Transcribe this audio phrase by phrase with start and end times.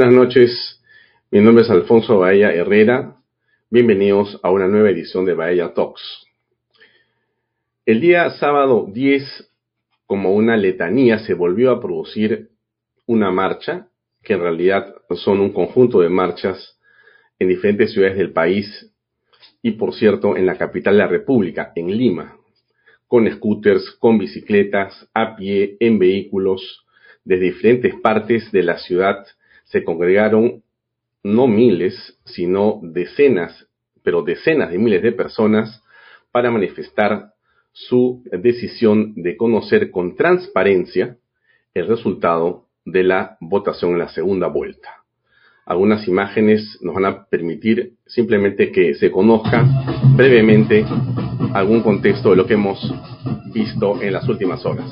[0.00, 0.82] buenas noches,
[1.30, 3.16] mi nombre es Alfonso Bahía Herrera.
[3.68, 6.26] Bienvenidos a una nueva edición de Bahía Talks.
[7.84, 9.52] El día sábado 10,
[10.06, 12.48] como una letanía, se volvió a producir
[13.04, 13.88] una marcha,
[14.22, 16.78] que en realidad son un conjunto de marchas
[17.38, 18.90] en diferentes ciudades del país
[19.60, 22.38] y, por cierto, en la capital de la República, en Lima,
[23.06, 26.86] con scooters, con bicicletas, a pie, en vehículos,
[27.22, 29.26] de diferentes partes de la ciudad
[29.70, 30.62] se congregaron
[31.22, 33.68] no miles, sino decenas,
[34.02, 35.82] pero decenas de miles de personas
[36.32, 37.32] para manifestar
[37.72, 41.16] su decisión de conocer con transparencia
[41.74, 44.88] el resultado de la votación en la segunda vuelta.
[45.66, 49.64] Algunas imágenes nos van a permitir simplemente que se conozca
[50.16, 50.84] brevemente
[51.54, 52.92] algún contexto de lo que hemos
[53.52, 54.90] visto en las últimas horas.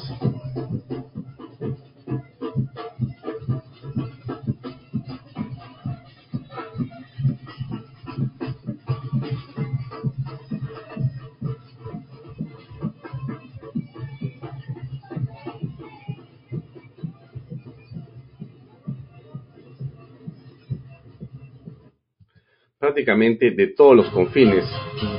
[22.98, 24.64] Prácticamente de todos los confines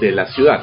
[0.01, 0.61] de la ciudad.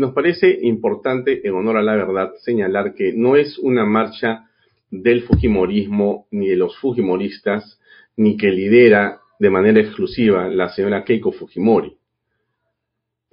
[0.00, 4.48] Nos parece importante, en honor a la verdad, señalar que no es una marcha
[4.90, 7.78] del Fujimorismo ni de los Fujimoristas,
[8.16, 11.96] ni que lidera de manera exclusiva la señora Keiko Fujimori.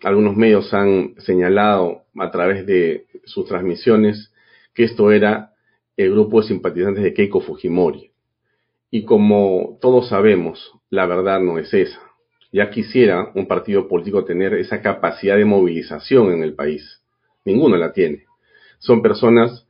[0.04, 4.32] Algunos medios han señalado a través de sus transmisiones
[4.74, 5.54] que esto era
[5.96, 8.12] el grupo de simpatizantes de Keiko Fujimori.
[8.92, 12.07] Y como todos sabemos, la verdad no es esa.
[12.52, 17.02] Ya quisiera un partido político tener esa capacidad de movilización en el país.
[17.46, 18.26] Ninguno la tiene.
[18.80, 19.66] Son personas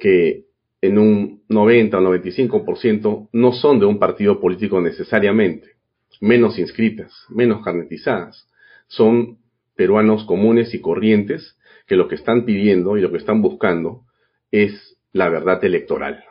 [0.00, 0.44] que
[0.80, 5.72] en un 90 o 95% no son de un partido político necesariamente,
[6.20, 8.48] menos inscritas, menos carnetizadas.
[8.86, 9.38] Son
[9.74, 11.56] peruanos comunes y corrientes
[11.86, 14.02] que lo que están pidiendo y lo que están buscando
[14.50, 16.24] es la verdad electoral.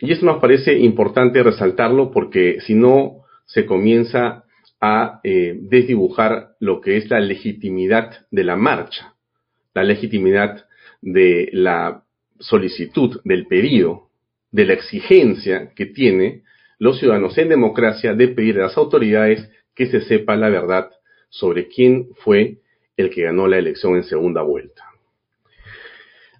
[0.00, 4.44] Y eso nos parece importante resaltarlo porque si no se comienza
[4.80, 9.14] a eh, desdibujar lo que es la legitimidad de la marcha,
[9.74, 10.66] la legitimidad
[11.00, 12.04] de la
[12.38, 14.08] solicitud, del pedido,
[14.50, 16.42] de la exigencia que tiene
[16.78, 20.90] los ciudadanos en democracia de pedir a las autoridades que se sepa la verdad
[21.28, 22.58] sobre quién fue
[22.96, 24.84] el que ganó la elección en segunda vuelta.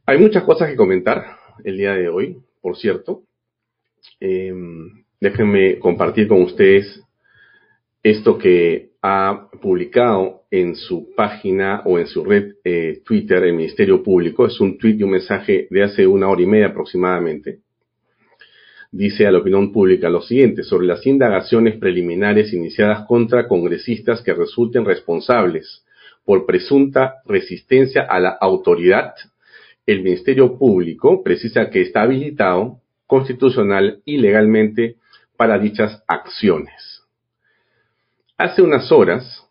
[0.04, 3.22] Hay muchas cosas que comentar el día de hoy, por cierto.
[4.20, 7.00] Em, déjenme compartir con ustedes
[8.02, 14.02] esto que ha publicado en su página o en su red eh, Twitter el Ministerio
[14.02, 14.44] Público.
[14.46, 17.60] Es un tweet y un mensaje de hace una hora y media aproximadamente.
[18.90, 24.34] Dice a la opinión pública lo siguiente sobre las indagaciones preliminares iniciadas contra congresistas que
[24.34, 25.84] resulten responsables
[26.24, 29.14] por presunta resistencia a la autoridad.
[29.86, 34.96] El Ministerio Público precisa que está habilitado constitucional y legalmente
[35.42, 37.02] para dichas acciones.
[38.38, 39.44] Hace unas horas,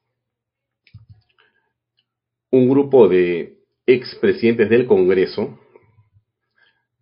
[2.50, 5.60] un grupo de expresidentes del Congreso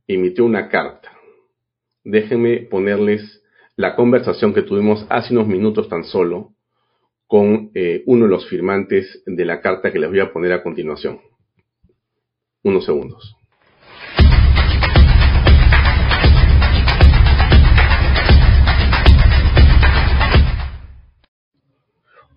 [0.08, 1.12] emitió una carta.
[2.04, 3.44] Déjenme ponerles
[3.76, 6.56] la conversación que tuvimos hace unos minutos tan solo
[7.28, 10.64] con eh, uno de los firmantes de la carta que les voy a poner a
[10.64, 11.22] continuación.
[12.64, 13.39] Unos segundos.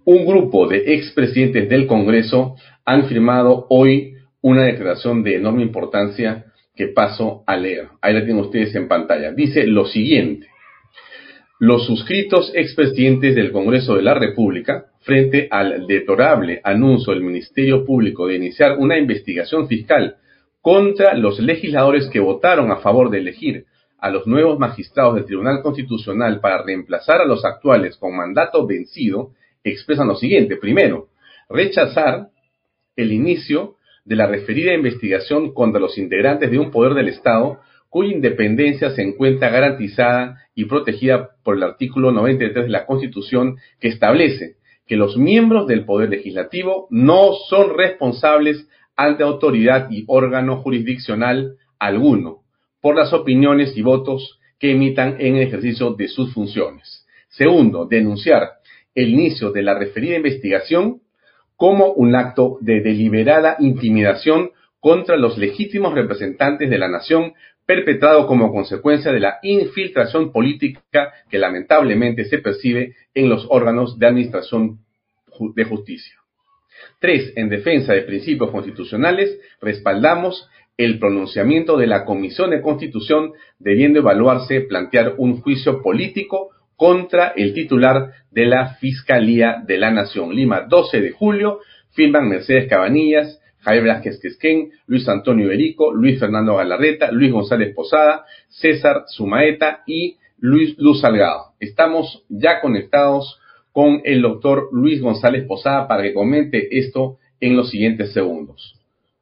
[0.04, 6.88] Un grupo de expresidentes del Congreso han firmado hoy una declaración de enorme importancia que
[6.88, 7.88] paso a leer.
[8.00, 9.32] Ahí la tienen ustedes en pantalla.
[9.32, 10.48] Dice lo siguiente.
[11.58, 18.26] Los suscritos expresidentes del Congreso de la República, frente al deplorable anuncio del Ministerio Público
[18.26, 20.16] de iniciar una investigación fiscal
[20.60, 23.66] contra los legisladores que votaron a favor de elegir
[23.98, 29.30] a los nuevos magistrados del Tribunal Constitucional para reemplazar a los actuales con mandato vencido,
[29.64, 30.56] expresan lo siguiente.
[30.56, 31.08] Primero,
[31.48, 32.28] rechazar
[32.96, 38.14] el inicio de la referida investigación contra los integrantes de un poder del Estado cuya
[38.14, 44.56] independencia se encuentra garantizada y protegida por el artículo 93 de la Constitución que establece
[44.86, 48.66] que los miembros del Poder Legislativo no son responsables
[48.96, 52.42] ante autoridad y órgano jurisdiccional alguno
[52.80, 57.06] por las opiniones y votos que emitan en el ejercicio de sus funciones.
[57.28, 58.48] Segundo, denunciar
[58.94, 61.00] el inicio de la referida investigación
[61.56, 64.50] como un acto de deliberada intimidación
[64.80, 67.34] contra los legítimos representantes de la nación
[67.66, 74.06] perpetrado como consecuencia de la infiltración política que lamentablemente se percibe en los órganos de
[74.06, 74.78] administración
[75.54, 76.14] de justicia.
[76.98, 84.00] Tres, en defensa de principios constitucionales, respaldamos el pronunciamiento de la Comisión de Constitución debiendo
[84.00, 86.50] evaluarse plantear un juicio político
[86.82, 90.34] contra el titular de la Fiscalía de la Nación.
[90.34, 91.60] Lima, 12 de julio,
[91.92, 98.24] firman Mercedes Cabanillas, Javier Velázquez Quesquén, Luis Antonio Iberico, Luis Fernando Galarreta, Luis González Posada,
[98.48, 101.52] César Sumaeta y Luis Luz Salgado.
[101.60, 103.38] Estamos ya conectados
[103.70, 108.74] con el doctor Luis González Posada para que comente esto en los siguientes segundos.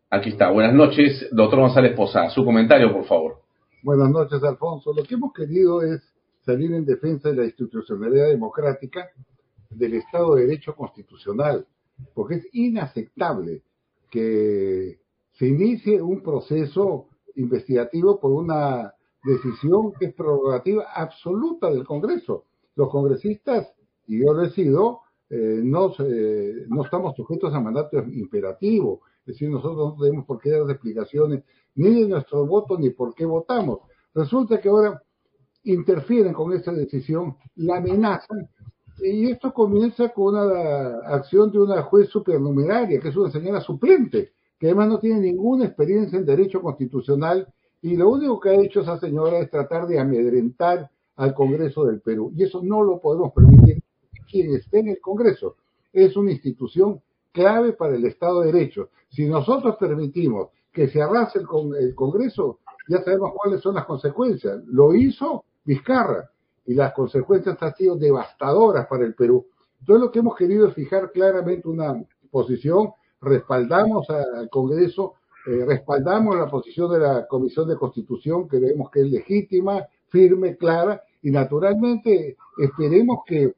[0.09, 0.51] Aquí está.
[0.51, 2.31] Buenas noches, doctor González Posada.
[2.31, 3.35] Su comentario, por favor.
[3.83, 4.95] Buenas noches, Alfonso.
[4.95, 6.01] Lo que hemos querido es
[6.50, 9.08] salir en defensa de la institucionalidad democrática
[9.70, 11.67] del Estado de Derecho constitucional,
[12.14, 13.62] porque es inaceptable
[14.11, 14.99] que
[15.32, 18.93] se inicie un proceso investigativo por una
[19.23, 22.44] decisión que es prerrogativa absoluta del Congreso.
[22.75, 23.73] Los congresistas,
[24.06, 25.93] y yo lo he sido, eh, no,
[26.69, 31.44] no estamos sujetos a mandato imperativo, es decir, nosotros no tenemos por qué dar explicaciones
[31.76, 33.81] ni de nuestro voto ni por qué votamos.
[34.14, 35.00] Resulta que ahora
[35.65, 38.49] interfieren con esta decisión, la amenazan,
[39.03, 44.33] y esto comienza con una acción de una juez supernumeraria, que es una señora suplente,
[44.59, 47.47] que además no tiene ninguna experiencia en derecho constitucional,
[47.83, 52.01] y lo único que ha hecho esa señora es tratar de amedrentar al Congreso del
[52.01, 53.83] Perú, y eso no lo podemos permitir
[54.31, 55.57] quien esté en el Congreso.
[55.93, 57.01] Es una institución
[57.33, 58.91] clave para el Estado de Derecho.
[59.09, 61.47] Si nosotros permitimos que se arrase el,
[61.79, 64.62] el Congreso, ya sabemos cuáles son las consecuencias.
[64.67, 66.28] Lo hizo Vizcarra
[66.67, 69.46] y las consecuencias han sido devastadoras para el Perú.
[69.78, 71.94] Entonces lo que hemos querido es fijar claramente una
[72.28, 72.90] posición,
[73.20, 75.14] respaldamos al Congreso,
[75.46, 80.56] eh, respaldamos la posición de la Comisión de Constitución, que vemos que es legítima, firme,
[80.56, 83.55] clara, y naturalmente esperemos que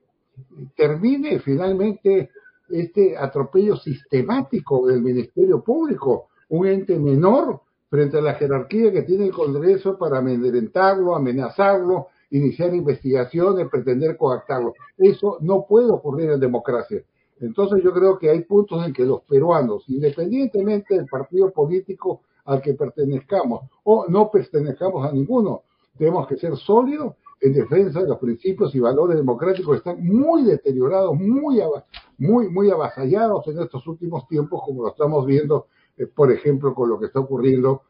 [0.76, 2.28] termine finalmente
[2.68, 7.62] este atropello sistemático del Ministerio Público, un ente menor
[7.92, 14.72] frente a la jerarquía que tiene el Congreso para amedrentarlo, amenazarlo, iniciar investigaciones, pretender coactarlo.
[14.96, 17.02] Eso no puede ocurrir en democracia.
[17.38, 22.62] Entonces yo creo que hay puntos en que los peruanos, independientemente del partido político al
[22.62, 25.64] que pertenezcamos o no pertenezcamos a ninguno,
[25.98, 30.44] tenemos que ser sólidos en defensa de los principios y valores democráticos que están muy
[30.44, 31.60] deteriorados, muy,
[32.16, 36.88] muy, muy avasallados en estos últimos tiempos, como lo estamos viendo, eh, por ejemplo, con
[36.88, 37.82] lo que está ocurriendo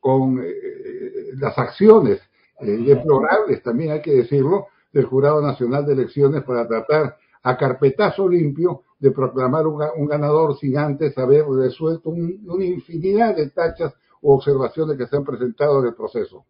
[0.00, 2.20] con eh, eh, las acciones
[2.60, 8.82] deplorables, también hay que decirlo, del Jurado Nacional de Elecciones para tratar a carpetazo limpio
[8.98, 13.92] de proclamar un, ganador sin antes haber resuelto una infinidad de tachas
[14.22, 16.46] o observaciones que se han presentado en el proceso.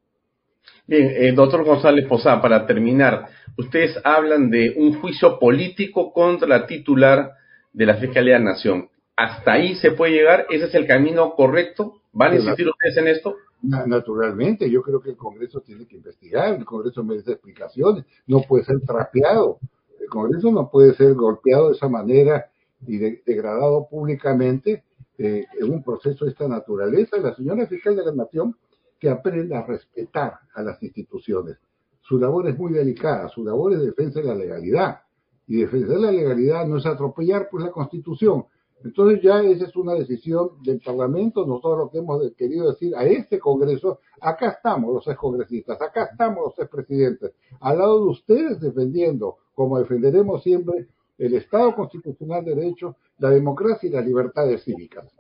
[0.87, 6.67] Bien, eh, doctor González Posada, para terminar, ustedes hablan de un juicio político contra la
[6.67, 7.33] titular
[7.73, 8.89] de la Fiscalía de la Nación.
[9.17, 10.47] ¿Hasta ahí se puede llegar?
[10.51, 12.01] ¿Ese es el camino correcto?
[12.13, 13.37] ¿Van a insistir ustedes en esto?
[13.63, 18.65] Naturalmente, yo creo que el Congreso tiene que investigar, el Congreso merece explicaciones, no puede
[18.65, 19.59] ser trapeado,
[20.01, 22.51] el Congreso no puede ser golpeado de esa manera
[22.87, 24.85] y degradado públicamente
[25.17, 27.17] eh, en un proceso de esta naturaleza.
[27.17, 28.57] La señora fiscal de la Nación
[28.99, 31.57] que aprenda a respetar a las instituciones.
[32.01, 35.01] Su labor es muy delicada, su labor es defensa de la legalidad.
[35.47, 38.45] Y defender la legalidad no es atropellar pues la Constitución.
[38.85, 41.47] Entonces ya esa es una decisión del Parlamento.
[41.47, 46.45] Nosotros lo que hemos querido decir a este Congreso, acá estamos los excongresistas, acá estamos
[46.45, 52.97] los expresidentes, al lado de ustedes defendiendo, como defenderemos siempre, el Estado constitucional de derecho,
[53.19, 55.11] la democracia y las libertades cívicas.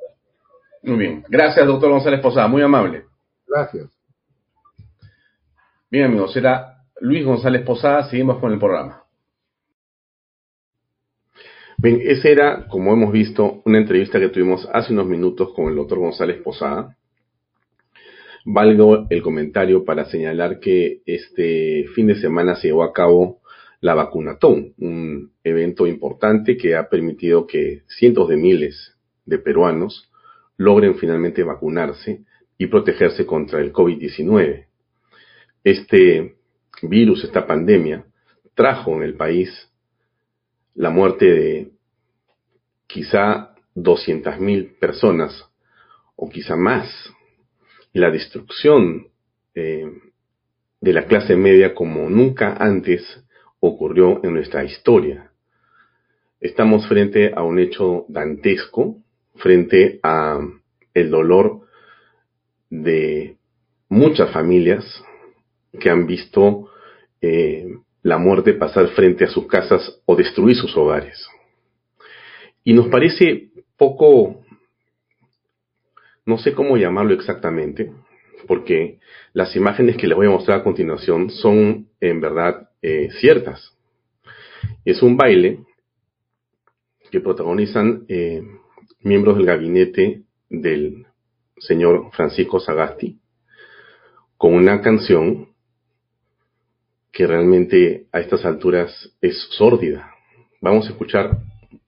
[0.82, 1.24] Muy bien.
[1.28, 2.48] Gracias, doctor González Posada.
[2.48, 3.04] Muy amable.
[3.46, 3.90] Gracias.
[5.90, 8.10] Bien, amigos, era Luis González Posada.
[8.10, 9.03] Seguimos con el programa.
[11.84, 15.76] Bien, esa era, como hemos visto, una entrevista que tuvimos hace unos minutos con el
[15.76, 16.96] doctor González Posada.
[18.46, 23.42] Valgo el comentario para señalar que este fin de semana se llevó a cabo
[23.82, 30.10] la vacunatón, un evento importante que ha permitido que cientos de miles de peruanos
[30.56, 32.24] logren finalmente vacunarse
[32.56, 34.68] y protegerse contra el COVID-19.
[35.62, 36.36] Este
[36.80, 38.06] virus, esta pandemia,
[38.54, 39.50] trajo en el país
[40.74, 41.73] la muerte de
[42.94, 45.32] quizá 200.000 personas
[46.14, 46.88] o quizá más,
[47.92, 49.08] la destrucción
[49.52, 49.90] eh,
[50.80, 53.02] de la clase media como nunca antes
[53.58, 55.32] ocurrió en nuestra historia.
[56.40, 58.98] Estamos frente a un hecho dantesco,
[59.34, 60.38] frente a
[60.94, 61.62] el dolor
[62.70, 63.38] de
[63.88, 64.84] muchas familias
[65.80, 66.70] que han visto
[67.20, 67.66] eh,
[68.02, 71.26] la muerte pasar frente a sus casas o destruir sus hogares.
[72.64, 74.42] Y nos parece poco,
[76.24, 77.92] no sé cómo llamarlo exactamente,
[78.48, 78.98] porque
[79.32, 83.76] las imágenes que les voy a mostrar a continuación son en verdad eh, ciertas.
[84.84, 85.60] Es un baile
[87.10, 88.42] que protagonizan eh,
[89.00, 91.06] miembros del gabinete del
[91.58, 93.18] señor Francisco Sagasti
[94.36, 95.48] con una canción
[97.12, 100.10] que realmente a estas alturas es sórdida.
[100.60, 101.38] Vamos a escuchar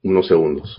[0.07, 0.77] unos segundos.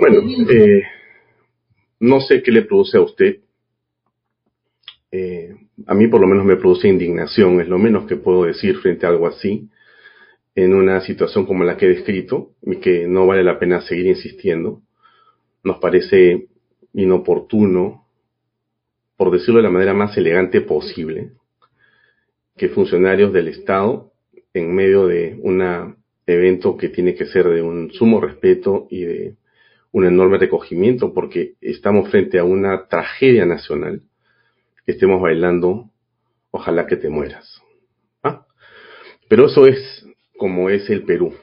[0.00, 0.18] Bueno,
[0.50, 0.82] eh,
[2.00, 3.38] no sé qué le produce a usted.
[5.10, 5.54] Eh,
[5.86, 9.06] a mí por lo menos me produce indignación, es lo menos que puedo decir frente
[9.06, 9.68] a algo así,
[10.54, 14.06] en una situación como la que he descrito, y que no vale la pena seguir
[14.06, 14.82] insistiendo.
[15.64, 16.48] Nos parece
[16.94, 18.06] inoportuno,
[19.16, 21.32] por decirlo de la manera más elegante posible,
[22.56, 24.12] que funcionarios del Estado,
[24.54, 25.96] en medio de un
[26.26, 29.36] evento que tiene que ser de un sumo respeto y de
[29.92, 34.02] un enorme recogimiento, porque estamos frente a una tragedia nacional,
[34.84, 35.92] que estemos bailando
[36.52, 37.62] Ojalá que te mueras.
[38.22, 38.46] ¿Ah?
[39.28, 40.06] Pero eso es
[40.36, 41.34] como es el Perú,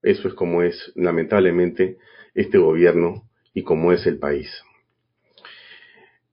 [0.00, 1.98] eso es como es lamentablemente
[2.34, 4.48] este gobierno y como es el país.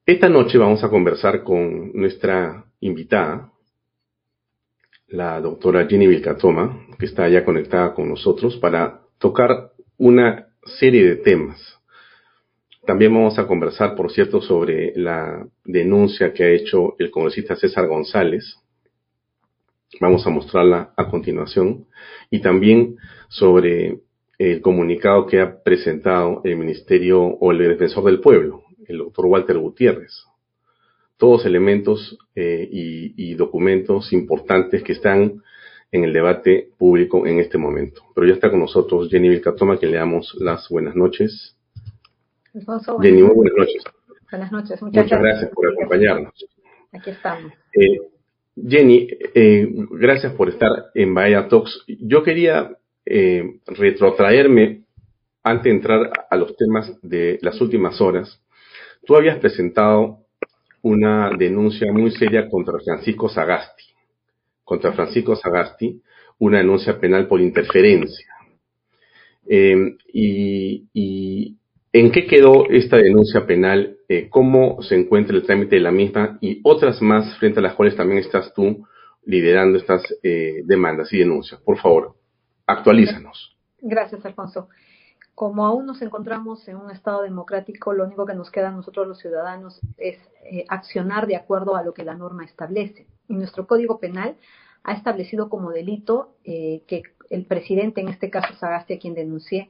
[0.08, 3.52] Esta noche vamos a conversar con nuestra invitada,
[5.08, 11.16] la doctora Jenny Vilcatoma, que está ya conectada con nosotros para tocar una serie de
[11.16, 11.60] temas.
[12.86, 17.88] También vamos a conversar, por cierto, sobre la denuncia que ha hecho el congresista César
[17.88, 18.60] González.
[20.00, 21.88] Vamos a mostrarla a continuación.
[22.30, 22.98] Y también
[23.28, 24.02] sobre
[24.38, 29.58] el comunicado que ha presentado el Ministerio o el Defensor del Pueblo, el doctor Walter
[29.58, 30.26] Gutiérrez
[31.18, 35.42] todos elementos eh, y, documentos importantes que están
[35.92, 38.02] en el debate público en este momento.
[38.14, 41.58] Pero ya está con nosotros Jenny Vilcatoma, que le damos las buenas noches.
[43.02, 43.84] Jenny, muy buenas noches.
[44.30, 45.52] Buenas noches, muchas, gracias.
[45.52, 46.34] por acompañarnos.
[46.92, 47.54] Aquí estamos.
[47.74, 48.00] Eh,
[48.68, 51.86] Jenny, eh, gracias por estar en Bahía Talks.
[51.88, 52.78] Yo quería
[53.68, 54.84] retrotraerme
[55.44, 58.42] antes de entrar a los temas de las últimas horas.
[59.06, 60.26] Tú habías presentado
[60.82, 63.84] una denuncia muy seria contra Francisco Sagasti.
[64.64, 66.02] Contra Francisco Sagasti,
[66.40, 68.28] una denuncia penal por interferencia.
[69.48, 71.56] Em, y,
[71.94, 73.98] en qué quedó esta denuncia penal?
[74.10, 76.38] Eh, ¿Cómo se encuentra el trámite de la misma?
[76.42, 78.86] Y otras más frente a las cuales también estás tú
[79.26, 81.62] liderando estas eh, demandas y denuncias.
[81.62, 82.16] Por favor,
[82.66, 83.56] actualízanos.
[83.82, 84.68] Gracias, Alfonso
[85.36, 89.06] como aún nos encontramos en un Estado democrático, lo único que nos queda a nosotros
[89.06, 93.06] los ciudadanos es eh, accionar de acuerdo a lo que la norma establece.
[93.28, 94.38] Y nuestro Código Penal
[94.84, 99.70] ha establecido como delito eh, que el presidente, en este caso Sagasti, a quien denuncié,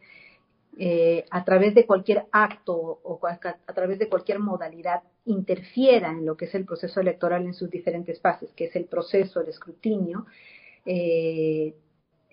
[0.77, 6.37] eh, a través de cualquier acto o a, través de cualquier modalidad interfiera en lo
[6.37, 10.27] que es el proceso electoral en sus diferentes fases, que es el proceso, el escrutinio,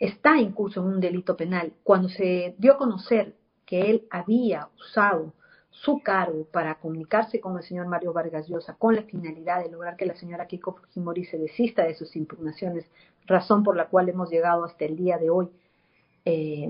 [0.02, 1.74] está incurso en un delito penal.
[1.84, 5.32] Cuando se dio a conocer que él había usado
[5.70, 9.96] su cargo para comunicarse con el señor Mario Vargas Llosa con la finalidad de lograr
[9.96, 12.84] que la señora Kiko Fujimori se desista de sus impugnaciones,
[13.26, 15.48] razón por la cual hemos llegado hasta el día de hoy
[16.24, 16.68] eh,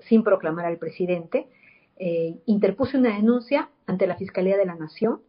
[0.00, 1.48] sin proclamar al presidente,
[1.96, 5.22] eh, interpuse una denuncia ante la Fiscalía de la Nación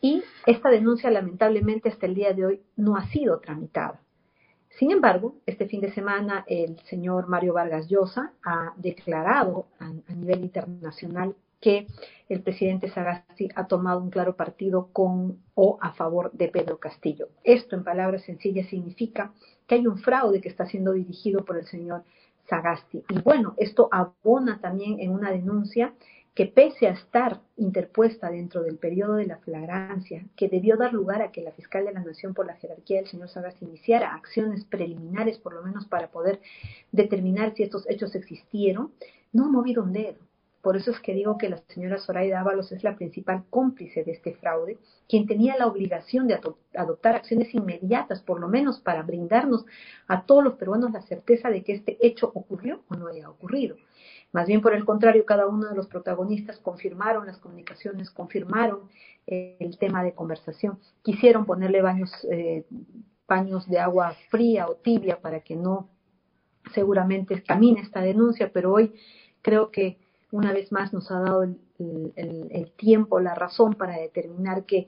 [0.00, 4.00] y esta denuncia lamentablemente hasta el día de hoy no ha sido tramitada.
[4.78, 10.42] Sin embargo, este fin de semana el señor Mario Vargas Llosa ha declarado a, nivel
[10.42, 11.86] internacional que
[12.28, 17.28] el presidente Sagasti ha tomado un claro partido con o a favor de Pedro Castillo.
[17.44, 19.32] Esto, en palabras sencillas, significa
[19.66, 22.04] que hay un fraude que está siendo dirigido por el señor
[22.48, 23.04] Sagasti.
[23.10, 25.92] Y bueno, esto abona también en una denuncia
[26.34, 31.22] que pese a estar interpuesta dentro del periodo de la flagrancia, que debió dar lugar
[31.22, 34.64] a que la fiscal de la Nación por la jerarquía del señor Sagasti iniciara acciones
[34.64, 36.40] preliminares, por lo menos para poder
[36.92, 38.92] determinar si estos hechos existieron,
[39.32, 40.18] no ha movido un dedo.
[40.62, 44.12] Por eso es que digo que la señora Zoraida Ábalos es la principal cómplice de
[44.12, 46.38] este fraude, quien tenía la obligación de
[46.74, 49.64] adoptar acciones inmediatas, por lo menos para brindarnos
[50.06, 53.76] a todos los peruanos la certeza de que este hecho ocurrió o no haya ocurrido.
[54.32, 58.88] Más bien, por el contrario, cada uno de los protagonistas confirmaron las comunicaciones, confirmaron
[59.26, 62.64] eh, el tema de conversación, quisieron ponerle baños, eh,
[63.26, 65.88] paños de agua fría o tibia para que no
[66.74, 68.94] seguramente camine esta denuncia, pero hoy
[69.42, 69.98] creo que
[70.30, 74.86] una vez más nos ha dado el, tiempo, la razón para determinar que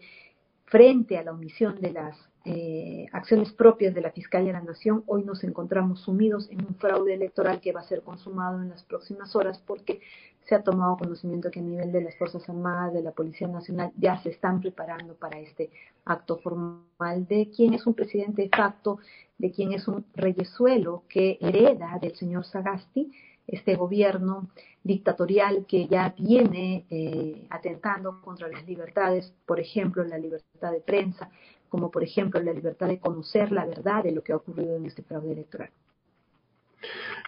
[0.67, 5.05] frente a la omisión de las eh, acciones propias de la Fiscalía de la Nación,
[5.07, 8.83] hoy nos encontramos sumidos en un fraude electoral que va a ser consumado en las
[8.85, 10.01] próximas horas porque
[10.45, 13.93] se ha tomado conocimiento que a nivel de las Fuerzas Armadas, de la Policía Nacional,
[13.97, 15.71] ya se están preparando para este
[16.05, 18.99] acto formal de quien es un presidente de facto,
[19.39, 23.13] de quien es un reyesuelo que hereda del señor Sagasti
[23.47, 24.49] este gobierno
[24.85, 31.31] dictatorial que ya viene eh, atentando contra las libertades, por ejemplo, la libertad de prensa,
[31.73, 34.85] como por ejemplo la libertad de conocer la verdad de lo que ha ocurrido en
[34.85, 35.71] este fraude electoral.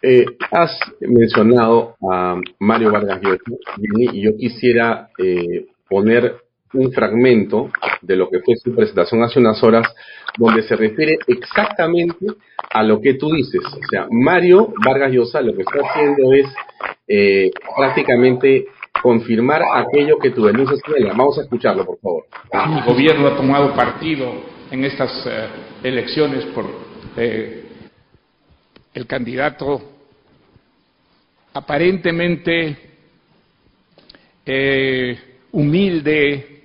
[0.02, 3.42] Eh, has mencionado a Mario Vargas Llosa
[3.78, 6.37] y yo quisiera eh, poner
[6.74, 7.70] un fragmento
[8.02, 9.88] de lo que fue su presentación hace unas horas,
[10.37, 12.26] donde se refiere exactamente
[12.70, 13.62] a lo que tú dices.
[13.64, 16.46] O sea, Mario Vargas Llosa lo que está haciendo es
[17.09, 18.66] eh, prácticamente
[19.04, 21.12] confirmar aquello que tu denuncia señala.
[21.12, 22.24] Vamos a escucharlo, por favor.
[22.70, 24.32] Mi gobierno ha tomado partido
[24.70, 25.46] en estas eh,
[25.82, 26.64] elecciones por
[27.14, 27.64] eh,
[28.94, 29.82] el candidato
[31.52, 32.78] aparentemente
[35.52, 36.62] humilde,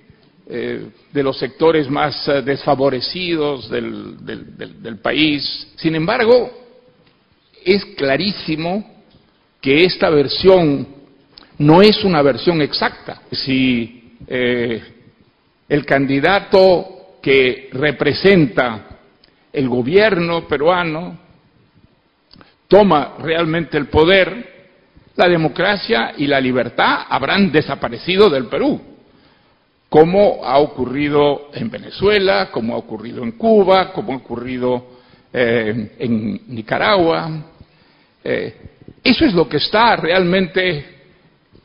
[0.48, 5.74] eh, de los sectores más desfavorecidos del, país.
[5.76, 6.50] Sin embargo,
[7.66, 8.82] es clarísimo
[9.60, 10.99] que esta versión
[11.60, 13.22] no es una versión exacta.
[13.30, 14.82] Si eh,
[15.68, 18.98] el candidato que representa
[19.52, 21.18] el gobierno peruano
[22.66, 24.70] toma realmente el poder,
[25.16, 28.80] la democracia y la libertad habrán desaparecido del Perú
[29.90, 34.86] como ha ocurrido en Venezuela, como ha ocurrido en Cuba, como ha ocurrido
[35.32, 37.28] eh, en Nicaragua.
[38.22, 38.54] Eh,
[39.02, 40.89] eso es lo que está realmente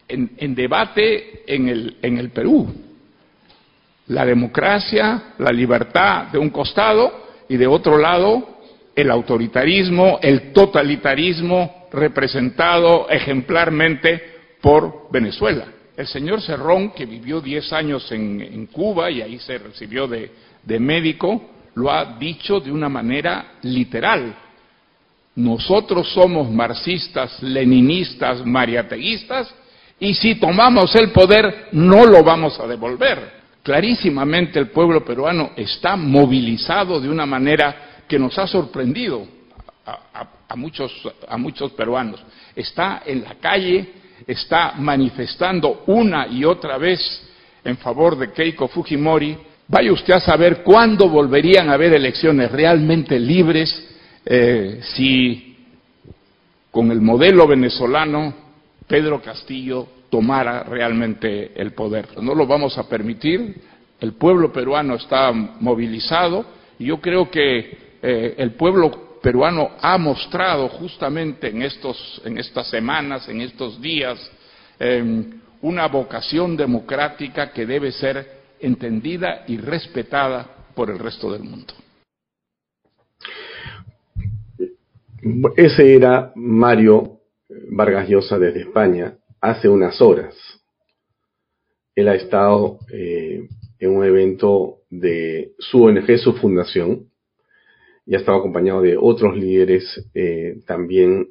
[0.07, 2.73] en, debate en el, en el Perú.
[4.07, 8.55] La democracia, la libertad de un costado y de otro lado
[8.95, 14.21] el autoritarismo, el totalitarismo representado ejemplarmente
[14.61, 15.67] por Venezuela.
[15.97, 20.29] El señor Cerrón, que vivió 10 años en, Cuba y ahí se recibió de,
[20.79, 24.35] médico, lo ha dicho de una manera literal.
[25.35, 29.53] Nosotros somos marxistas, leninistas, mariateguistas,
[29.99, 33.45] y si tomamos el poder no lo vamos a devolver.
[33.63, 39.25] Clarísimamente el pueblo peruano está movilizado de una manera que nos ha sorprendido
[39.85, 42.21] a, muchos, peruanos.
[42.55, 43.93] Está en la calle,
[44.27, 46.99] está manifestando una y otra vez
[47.63, 49.35] en favor de Keiko Fujimori,
[49.67, 53.87] vaya usted a saber cuándo volverían a haber elecciones realmente libres
[54.23, 55.57] eh, si
[56.69, 58.44] con el modelo venezolano
[58.87, 62.21] Pedro Castillo tomara realmente el poder.
[62.21, 63.55] No lo vamos a permitir,
[63.99, 66.45] el pueblo peruano está movilizado
[66.77, 72.69] y yo creo que eh, el pueblo peruano ha mostrado justamente en, estos, en estas
[72.69, 74.19] semanas, en estos días,
[74.79, 81.73] em, una vocación democrática que debe ser entendida y respetada por el resto del mundo.
[85.55, 87.14] Ese era Mario
[87.49, 90.35] Vargas Llosa desde España hace unas horas.
[91.95, 93.47] Él ha estado eh,
[93.79, 97.09] en un evento de su ONG, su fundación,
[98.05, 101.29] y ha estado acompañado de otros líderes eh, también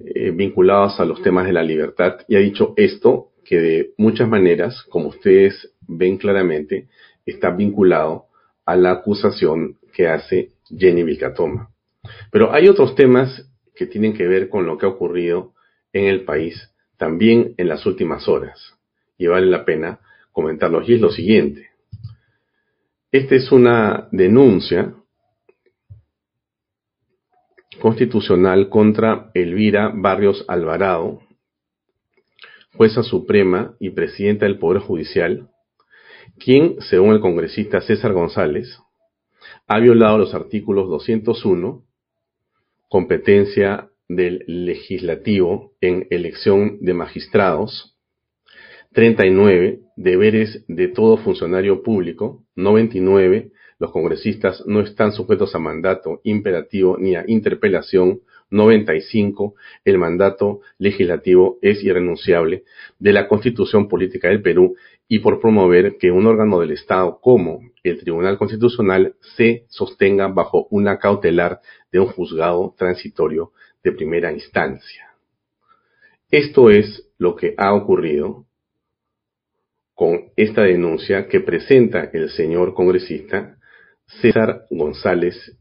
[0.00, 4.28] eh, vinculados a los temas de la libertad y ha dicho esto que de muchas
[4.28, 6.86] maneras, como ustedes ven claramente,
[7.26, 8.26] está vinculado
[8.64, 11.70] a la acusación que hace Jenny Vilcatoma.
[12.30, 13.47] Pero hay otros temas
[13.78, 15.54] que tienen que ver con lo que ha ocurrido
[15.92, 18.76] en el país también en las últimas horas.
[19.16, 20.00] Y vale la pena
[20.32, 20.88] comentarlos.
[20.88, 21.68] Y es lo siguiente.
[23.12, 24.94] Esta es una denuncia
[27.80, 31.20] constitucional contra Elvira Barrios Alvarado,
[32.74, 35.48] jueza suprema y presidenta del Poder Judicial,
[36.38, 38.80] quien, según el congresista César González,
[39.68, 41.84] ha violado los artículos 201,
[42.88, 47.96] competencia del legislativo en elección de magistrados,
[48.92, 56.96] 39, deberes de todo funcionario público, 99, los congresistas no están sujetos a mandato imperativo
[56.98, 62.64] ni a interpelación, 95, el mandato legislativo es irrenunciable
[62.98, 64.74] de la Constitución Política del Perú
[65.08, 70.68] y por promover que un órgano del Estado como el Tribunal Constitucional se sostenga bajo
[70.70, 75.08] una cautelar de un juzgado transitorio de primera instancia.
[76.30, 78.44] Esto es lo que ha ocurrido
[79.94, 83.56] con esta denuncia que presenta el señor congresista
[84.20, 85.58] César González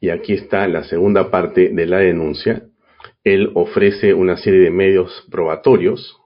[0.00, 2.66] y aquí está la segunda parte de la denuncia.
[3.22, 6.18] Él ofrece una serie de medios probatorios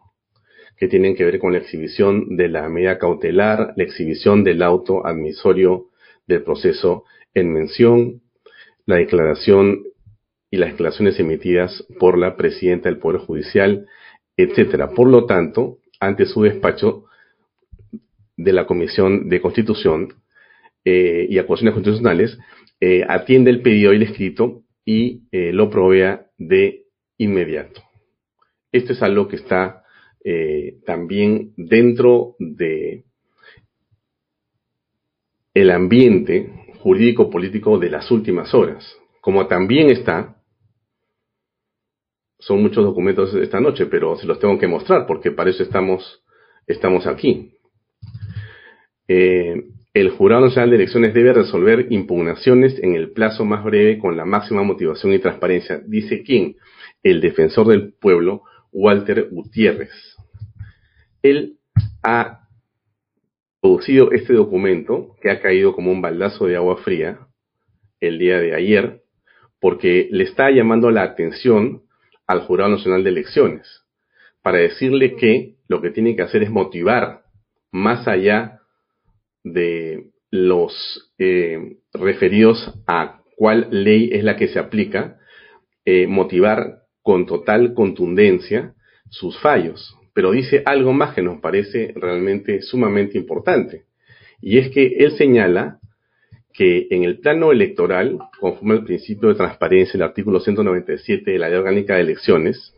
[0.80, 5.06] que tienen que ver con la exhibición de la medida cautelar, la exhibición del auto
[5.06, 5.88] admisorio
[6.26, 8.22] del proceso en mención,
[8.86, 9.82] la declaración
[10.50, 13.86] y las declaraciones emitidas por la presidenta del Poder Judicial,
[14.38, 14.92] etcétera.
[14.94, 17.04] Por lo tanto, ante su despacho
[18.38, 20.14] de la Comisión de Constitución
[20.86, 22.38] eh, y Acusaciones Constitucionales,
[22.80, 26.86] eh, atiende el pedido y el escrito y eh, lo provea de
[27.18, 27.82] inmediato.
[28.72, 29.79] Esto es algo que está
[30.24, 33.04] eh, también dentro de
[35.54, 40.36] el ambiente jurídico político de las últimas horas, como también está
[42.40, 46.22] son muchos documentos esta noche, pero se los tengo que mostrar porque para eso estamos,
[46.66, 47.52] estamos aquí.
[49.06, 54.16] Eh, el Jurado Nacional de Elecciones debe resolver impugnaciones en el plazo más breve con
[54.16, 55.82] la máxima motivación y transparencia.
[55.86, 56.56] Dice quién?
[57.02, 59.90] El defensor del pueblo, Walter Gutiérrez.
[61.22, 61.58] Él
[62.02, 62.48] ha
[63.60, 67.18] producido este documento que ha caído como un baldazo de agua fría
[68.00, 69.02] el día de ayer
[69.60, 71.82] porque le está llamando la atención
[72.26, 73.84] al Jurado Nacional de Elecciones
[74.42, 77.22] para decirle que lo que tiene que hacer es motivar
[77.70, 78.60] más allá
[79.44, 85.18] de los eh, referidos a cuál ley es la que se aplica,
[85.84, 88.74] eh, motivar con total contundencia
[89.08, 89.96] sus fallos.
[90.12, 93.84] Pero dice algo más que nos parece realmente sumamente importante.
[94.40, 95.78] Y es que él señala
[96.52, 101.48] que en el plano electoral, conforme al principio de transparencia, el artículo 197 de la
[101.48, 102.74] Ley Orgánica de Elecciones,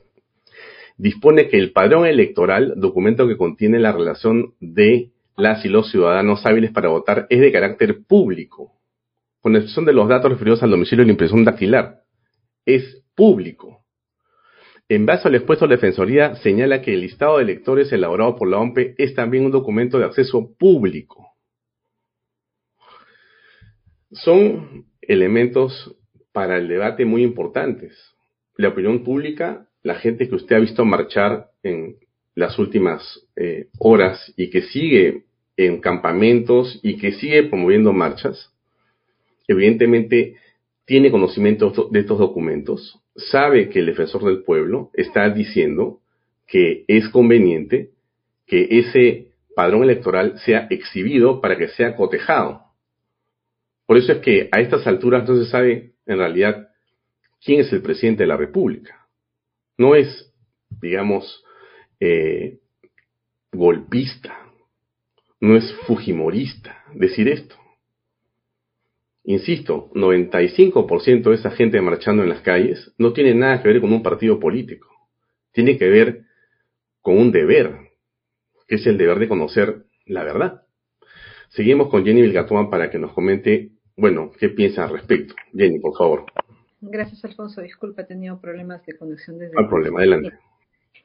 [0.99, 6.45] dispone que el padrón electoral, documento que contiene la relación de las y los ciudadanos
[6.45, 8.73] hábiles para votar es de carácter público,
[9.40, 12.03] con excepción de los datos referidos al domicilio y la impresión dactilar.
[12.66, 13.82] Es público.
[14.95, 18.59] En base al expuesto, la Defensoría señala que el listado de electores elaborado por la
[18.59, 21.31] OMP es también un documento de acceso público.
[24.11, 25.97] Son elementos
[26.31, 27.97] para el debate muy importantes.
[28.59, 31.97] La opinión pública, la gente que usted ha visto marchar en
[32.35, 35.25] las últimas eh, horas y que sigue
[35.57, 38.53] en campamentos y que sigue promoviendo marchas,
[39.49, 40.37] evidentemente
[40.85, 46.01] tiene conocimiento de estos documentos, sabe que el defensor del pueblo está diciendo
[46.46, 47.90] que es conveniente
[48.46, 52.62] que ese padrón electoral sea exhibido para que sea cotejado.
[53.87, 56.68] Por eso es que a estas alturas no se sabe en realidad
[57.44, 59.07] quién es el presidente de la República.
[59.77, 60.33] No es,
[60.81, 61.44] digamos,
[62.01, 62.59] eh,
[63.53, 64.38] golpista,
[65.40, 67.57] no es fujimorista decir esto.
[69.25, 73.93] Insisto, 95% de esa gente marchando en las calles no tiene nada que ver con
[73.93, 74.89] un partido político.
[75.53, 76.25] Tiene que ver
[77.01, 77.77] con un deber,
[78.67, 80.63] que es el deber de conocer la verdad.
[81.51, 85.35] Seguimos con Jenny Vilgatoma para que nos comente, bueno, qué piensa al respecto.
[85.55, 86.25] Jenny, por favor.
[86.81, 87.61] Gracias, Alfonso.
[87.61, 89.55] Disculpa, he tenido problemas de conexión desde...
[89.55, 90.33] No hay problema, adelante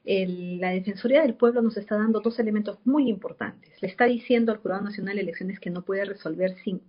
[0.03, 3.81] la Defensoría del Pueblo nos está dando dos elementos muy importantes.
[3.81, 6.81] Le está diciendo al Jurado Nacional de Elecciones que no puede resolver sin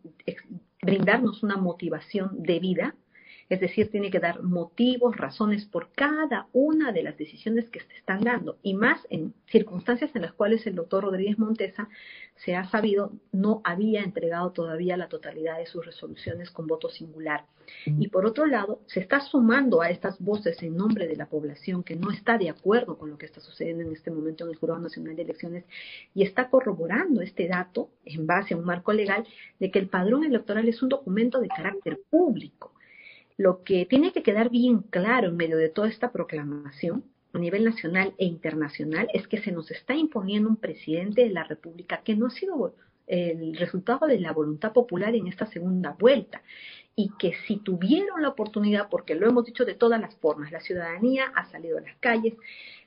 [0.83, 2.95] brindarnos una motivación debida
[3.49, 7.95] Es decir, tiene que dar motivos, razones por cada una de las decisiones que se
[7.95, 11.89] están dando, y más en circunstancias en las cuales el doctor Rodríguez Montesa
[12.37, 17.45] se ha sabido no había entregado todavía la totalidad de sus resoluciones con voto singular.
[17.85, 21.83] Y por otro lado, se está sumando a estas voces en nombre de la población
[21.83, 24.57] que no está de acuerdo con lo que está sucediendo en este momento en el
[24.57, 25.65] Jurado Nacional de Elecciones
[26.15, 29.27] y está corroborando este dato en base a un marco legal
[29.59, 32.73] de que el padrón electoral es un documento de carácter público.
[33.39, 37.65] Lo que tiene que quedar bien claro en medio de toda esta proclamación a nivel
[37.65, 42.17] nacional e internacional es que se nos está imponiendo un presidente de la República que
[42.17, 42.75] no ha sido
[43.07, 46.43] el resultado de la voluntad popular en esta segunda vuelta
[46.99, 50.59] y que si tuvieron la oportunidad, porque lo hemos dicho de todas las formas, la
[50.59, 52.35] ciudadanía ha salido a las calles,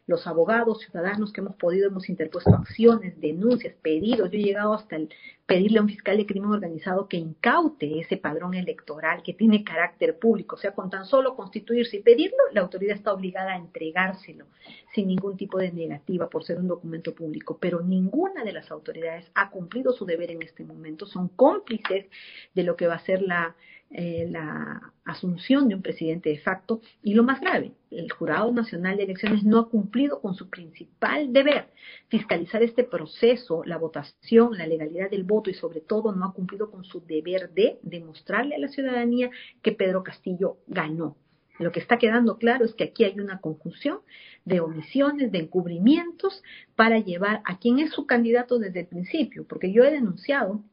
[0.06, 4.30] los abogados, ciudadanos que hemos podido, hemos interpuesto acciones, denuncias, pedidos.
[4.30, 5.08] Yo he llegado hasta el
[5.46, 10.20] pedirle a un fiscal de crimen organizado que incaute ese padrón electoral que tiene carácter
[10.20, 10.58] público.
[10.58, 14.48] O sea, con tan solo constituirse y pedirlo, la autoridad está obligada a entregárselo
[14.94, 17.58] sin ningún tipo de negativa por ser un documento público.
[17.62, 21.06] Pero ninguna de las autoridades ha cumplido su deber en este momento.
[21.06, 22.08] Son cómplices
[22.54, 23.56] de lo que va a ser la
[23.94, 28.96] eh, la asunción de un presidente de facto y lo más grave, el Jurado Nacional
[28.96, 31.68] de Elecciones no ha cumplido con su principal deber,
[32.08, 36.72] fiscalizar este proceso, la votación, la legalidad del voto y sobre todo no ha cumplido
[36.72, 39.30] con su deber de demostrarle a la ciudadanía
[39.62, 41.18] que Pedro Castillo ganó.
[41.60, 44.00] Lo que está quedando claro es que aquí hay una conjunción
[44.46, 46.42] de omisiones, de encubrimientos
[46.76, 50.64] para llevar a quien es su candidato desde el principio, porque yo he denunciado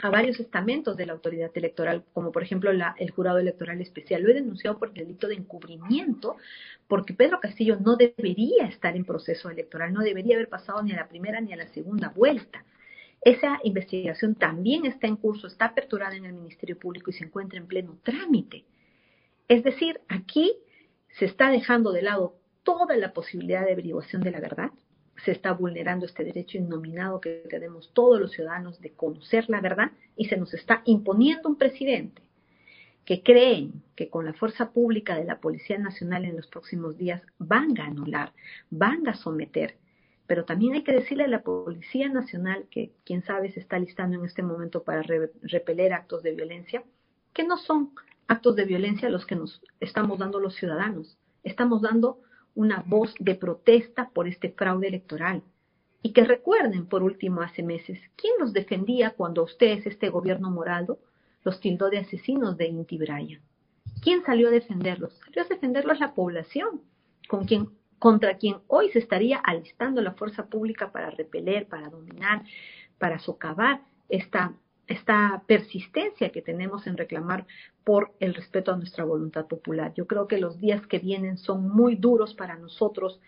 [0.00, 4.22] a varios estamentos de la autoridad electoral, como por ejemplo el jurado electoral especial.
[4.22, 6.36] Lo he denunciado por delito de encubrimiento,
[6.88, 10.96] porque Pedro Castillo no debería estar en proceso electoral, no debería haber pasado ni a
[10.96, 12.64] la primera ni a la segunda vuelta.
[13.20, 17.58] Esa investigación también está en curso, está aperturada en el Ministerio Público y se encuentra
[17.58, 18.64] en pleno trámite.
[19.46, 20.56] Es decir, aquí
[21.10, 24.70] se está dejando de lado toda la posibilidad de averiguación de la verdad,
[25.24, 29.92] se está vulnerando este derecho innominado que tenemos todos los ciudadanos de conocer la verdad
[30.16, 32.22] y se nos está imponiendo un presidente
[33.04, 37.22] que creen que con la fuerza pública de la Policía Nacional en los próximos días
[37.38, 38.32] van a anular,
[38.70, 39.76] van a someter.
[40.26, 44.16] Pero también hay que decirle a la Policía Nacional, que quién sabe se está listando
[44.16, 45.02] en este momento para
[45.42, 46.84] repeler actos de violencia,
[47.32, 47.90] que no son
[48.28, 51.18] actos de violencia los que nos estamos dando los ciudadanos.
[51.42, 52.20] Estamos dando
[52.54, 55.42] una voz de protesta por este fraude electoral.
[56.02, 60.98] Y que recuerden, por último, hace meses, ¿quién los defendía cuando ustedes, este gobierno morado,
[61.44, 63.40] los tildó de asesinos de Inti Brian?
[64.02, 65.12] ¿Quién salió a defenderlos?
[65.24, 66.82] Salió a defenderlos la población,
[67.28, 72.42] con quien, contra quien hoy se estaría alistando la fuerza pública para repeler, para dominar,
[72.98, 74.54] para socavar esta
[74.86, 77.46] esta persistencia que tenemos en reclamar
[77.84, 79.92] por el respeto a nuestra voluntad popular.
[79.94, 83.20] Yo creo que los días que vienen son muy duros para nosotros,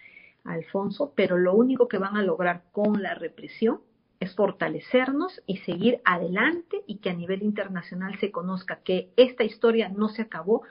[0.45, 3.81] Alfonso, pero lo único que van a lograr con la represión
[4.21, 9.89] es fortalecernos y seguir adelante y que a nivel internacional se conozca que esta historia
[9.89, 10.63] no se acabó,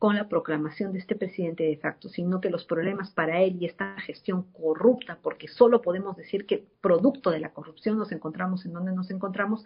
[0.00, 3.66] con la proclamación de este presidente de facto, sino que los problemas para él y
[3.66, 8.72] esta gestión corrupta, porque solo podemos decir que producto de la corrupción nos encontramos en
[8.72, 9.62] donde nos encontramos,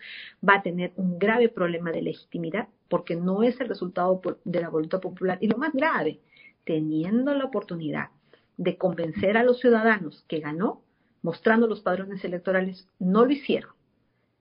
[0.46, 4.70] va a tener un grave problema de legitimidad, porque no es el resultado de la
[4.70, 5.38] voluntad popular.
[5.40, 6.18] Y lo más grave,
[6.64, 8.08] teniendo la oportunidad
[8.56, 10.82] de convencer a los ciudadanos que ganó,
[11.22, 13.70] mostrando los padrones electorales, no lo hicieron.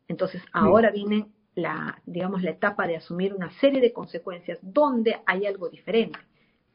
[0.08, 5.46] Entonces, ahora vienen la, digamos, la etapa de asumir una serie de consecuencias donde hay
[5.46, 6.20] algo diferente,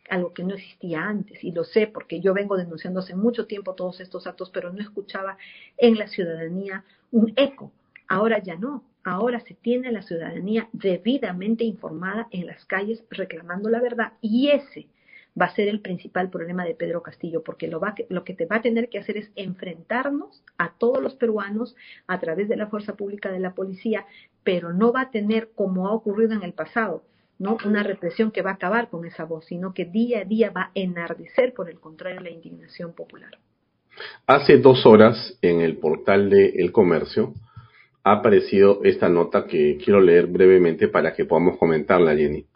[0.09, 3.75] algo que no existía antes, y lo sé porque yo vengo denunciando hace mucho tiempo
[3.75, 5.37] todos estos actos, pero no escuchaba
[5.77, 7.73] en la ciudadanía un eco.
[8.09, 13.81] Ahora ya no, ahora se tiene la ciudadanía debidamente informada en las calles reclamando la
[13.81, 14.88] verdad, y ese
[15.41, 18.47] va a ser el principal problema de Pedro Castillo, porque lo, va, lo que te
[18.47, 22.67] va a tener que hacer es enfrentarnos a todos los peruanos a través de la
[22.67, 24.07] fuerza pública de la policía,
[24.49, 27.03] pero no va a tener, como ha ocurrido en el pasado,
[27.39, 27.59] ¿no?
[27.67, 30.63] una represión que va a acabar con esa voz, sino que día a día va
[30.63, 33.37] a enardecer, por el contrario, la indignación popular.
[34.27, 37.35] Hace dos horas en el portal de El Comercio
[38.05, 42.47] ha aparecido esta nota que quiero leer brevemente para que podamos comentarla, Jenny.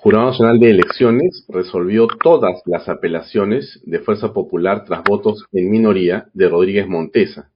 [0.00, 6.28] Jurado Nacional de Elecciones resolvió todas las apelaciones de Fuerza Popular tras votos en minoría
[6.34, 7.50] de Rodríguez Montesa.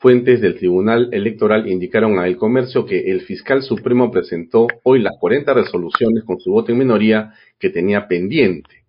[0.00, 5.12] Fuentes del Tribunal Electoral indicaron a El Comercio que el fiscal supremo presentó hoy las
[5.20, 8.86] 40 resoluciones con su voto en minoría que tenía pendiente.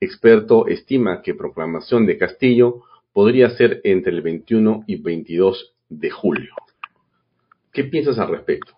[0.00, 2.82] Experto estima que proclamación de Castillo
[3.14, 6.52] podría ser entre el 21 y 22 de julio.
[7.72, 8.74] ¿Qué piensas al respecto?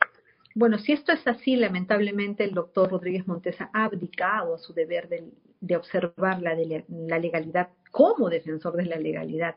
[0.55, 5.09] Bueno, si esto es así, lamentablemente el doctor Rodríguez Montesa ha abdicado a su deber
[5.09, 6.57] de, observar la,
[6.89, 9.57] la legalidad como defensor de la legalidad.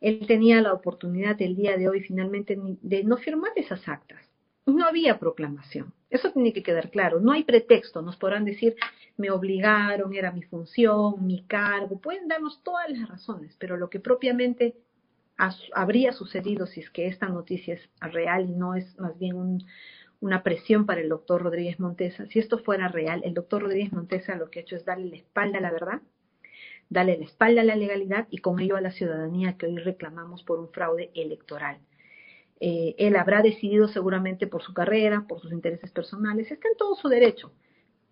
[0.00, 4.20] Él tenía la oportunidad el día de hoy finalmente de no firmar esas actas.
[4.66, 5.94] No había proclamación.
[6.10, 7.20] Eso tiene que quedar claro.
[7.20, 8.02] No hay pretexto.
[8.02, 8.76] Nos podrán decir,
[9.16, 12.00] me obligaron, era mi función, mi cargo.
[12.00, 14.76] Pueden darnos todas las razones, pero lo que propiamente
[15.74, 19.64] habría sucedido si es que esta noticia es real y no es más bien un,
[20.20, 22.26] una presión para el doctor Rodríguez Montesa.
[22.26, 25.16] Si esto fuera real, el doctor Rodríguez Montesa lo que ha hecho es darle la
[25.16, 26.00] espalda a la verdad,
[26.88, 30.42] darle la espalda a la legalidad y con ello a la ciudadanía que hoy reclamamos
[30.42, 31.78] por un fraude electoral.
[32.60, 36.94] Eh, él habrá decidido seguramente por su carrera, por sus intereses personales, está en todo
[36.94, 37.52] su derecho,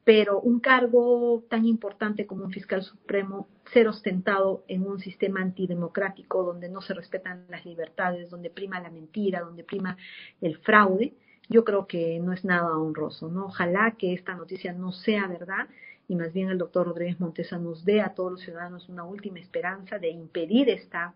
[0.04, 6.42] pero un cargo tan importante como un fiscal supremo, ser ostentado en un sistema antidemocrático
[6.42, 9.96] donde no se respetan las libertades, donde prima la mentira, donde prima
[10.42, 11.14] el fraude,
[11.48, 13.46] yo creo que no es nada honroso, ¿no?
[13.46, 15.68] Ojalá que esta noticia no sea verdad
[16.08, 19.38] y más bien el doctor Rodríguez Montesa nos dé a todos los ciudadanos una última
[19.38, 21.14] esperanza de impedir esta,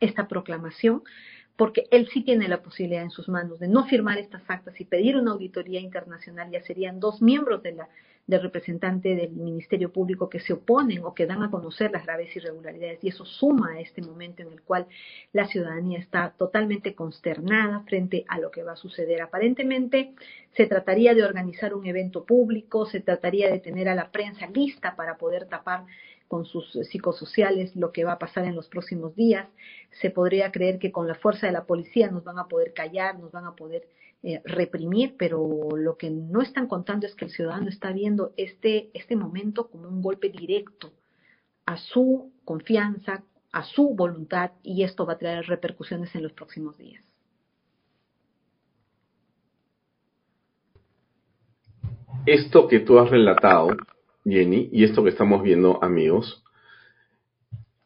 [0.00, 1.02] esta proclamación,
[1.56, 4.84] porque él sí tiene la posibilidad en sus manos de no firmar estas actas y
[4.84, 7.88] pedir una auditoría internacional, ya serían dos miembros de la
[8.30, 12.34] del representante del Ministerio Público que se oponen o que dan a conocer las graves
[12.34, 13.02] irregularidades.
[13.02, 14.86] Y eso suma a este momento en el cual
[15.32, 19.20] la ciudadanía está totalmente consternada frente a lo que va a suceder.
[19.20, 20.14] Aparentemente
[20.56, 24.94] se trataría de organizar un evento público, se trataría de tener a la prensa lista
[24.94, 25.84] para poder tapar
[26.28, 29.48] con sus psicosociales lo que va a pasar en los próximos días.
[30.00, 33.18] Se podría creer que con la fuerza de la policía nos van a poder callar,
[33.18, 33.88] nos van a poder
[34.22, 38.90] eh, reprimir, pero lo que no están contando es que el ciudadano está viendo este,
[38.92, 40.92] este momento como un golpe directo
[41.64, 46.76] a su confianza, a su voluntad y esto va a traer repercusiones en los próximos
[46.76, 47.02] días.
[52.26, 53.70] Esto que tú has relatado,
[54.24, 56.44] Jenny, y esto que estamos viendo, amigos,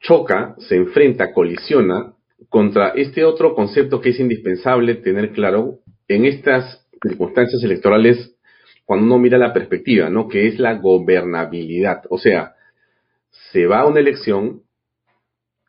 [0.00, 2.14] choca, se enfrenta, colisiona
[2.48, 8.34] contra este otro concepto que es indispensable tener claro en estas circunstancias electorales
[8.84, 10.28] cuando uno mira la perspectiva, ¿no?
[10.28, 12.02] Que es la gobernabilidad.
[12.10, 12.54] O sea,
[13.52, 14.62] se va a una elección,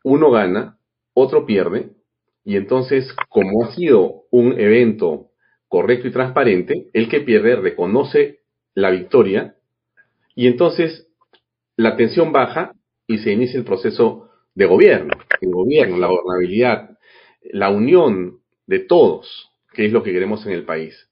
[0.04, 0.78] uno gana,
[1.14, 1.90] otro pierde,
[2.44, 5.30] y entonces, como ha sido un evento
[5.68, 8.40] correcto y transparente, el que pierde reconoce
[8.74, 9.56] la victoria,
[10.34, 11.08] y entonces
[11.76, 12.72] la tensión baja
[13.06, 16.98] y se inicia el proceso de gobierno, el gobierno, la gobernabilidad,
[17.42, 21.08] la unión de todos, que es lo que queremos en el país.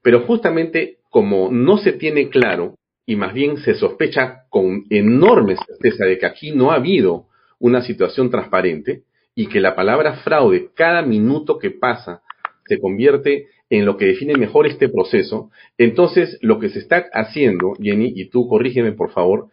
[0.00, 6.04] Pero justamente como no se tiene claro y más bien se sospecha con enorme certeza
[6.04, 7.26] de que aquí no ha habido
[7.58, 9.02] una situación transparente
[9.34, 12.22] y que la palabra fraude cada minuto que pasa
[12.66, 17.72] se convierte en lo que define mejor este proceso, entonces lo que se está haciendo,
[17.80, 19.48] Jenny, y tú corrígeme por favor,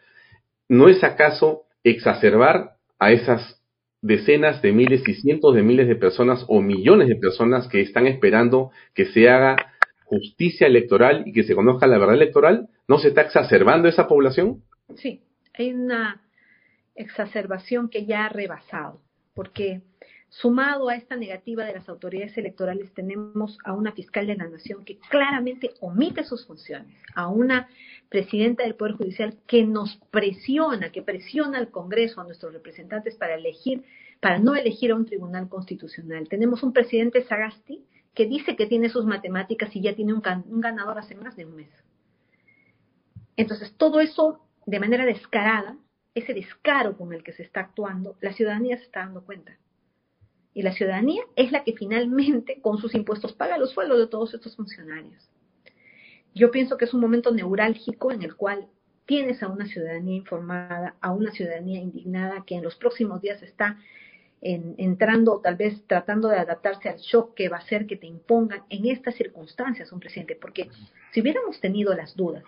[0.70, 3.63] ¿no es acaso exacerbar a esas
[4.04, 8.06] decenas de miles y cientos de miles de personas o millones de personas que están
[8.06, 9.56] esperando que se haga
[10.04, 12.68] justicia electoral y que se conozca la verdad electoral?
[12.88, 14.62] ¿No se está exacerbando esa población?
[14.96, 15.22] Sí,
[15.54, 16.22] hay una
[16.96, 19.02] exacerbación que ya ha rebasado,
[19.34, 19.82] porque
[20.30, 24.84] sumado a esta negativa de las autoridades electorales tenemos a una fiscal de la nación
[24.84, 27.70] que claramente omite sus funciones, a una
[28.14, 33.34] presidenta del Poder Judicial que nos presiona, que presiona al Congreso, a nuestros representantes para
[33.34, 33.86] elegir,
[34.20, 36.30] para no elegir a un tribunal constitucional.
[36.30, 41.00] Tenemos un presidente Sagasti que dice que tiene sus matemáticas y ya tiene un, ganador
[41.00, 41.72] hace más de un mes.
[43.36, 45.76] Entonces, todo eso de manera descarada,
[46.14, 49.58] ese descaro con el que se está actuando, la ciudadanía se está dando cuenta.
[50.54, 54.36] Y la ciudadanía es la que finalmente, con sus impuestos, paga los sueldos de todos
[54.36, 55.33] estos funcionarios.
[56.36, 58.68] Yo pienso que es un momento neurálgico en el cual
[59.06, 63.78] tienes a una ciudadanía informada, a una ciudadanía indignada que en los próximos días está
[64.42, 68.64] entrando, tal vez tratando de adaptarse al shock que va a ser que te impongan
[68.70, 70.36] en estas circunstancias un presidente.
[70.36, 70.70] Porque
[71.14, 72.44] si hubiéramos tenido las dudas,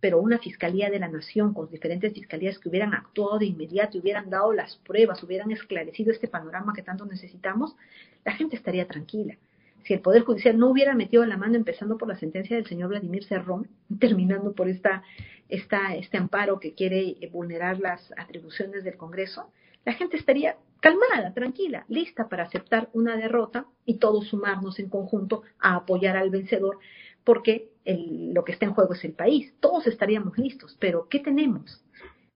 [0.00, 4.30] pero una fiscalía de la nación con diferentes fiscalías que hubieran actuado de inmediato, hubieran
[4.30, 7.76] dado las pruebas, hubieran esclarecido este panorama que tanto necesitamos,
[8.24, 9.36] la gente estaría tranquila
[9.84, 12.90] si el Poder Judicial no hubiera metido la mano, empezando por la sentencia del señor
[12.90, 13.68] Vladimir Cerrón,
[13.98, 15.02] terminando por esta,
[15.48, 19.50] esta, este amparo que quiere vulnerar las atribuciones del Congreso,
[19.84, 25.42] la gente estaría calmada, tranquila, lista para aceptar una derrota y todos sumarnos en conjunto
[25.58, 26.78] a apoyar al vencedor,
[27.24, 29.54] porque lo que está en juego es el país.
[29.60, 31.82] Todos estaríamos listos, pero ¿qué tenemos?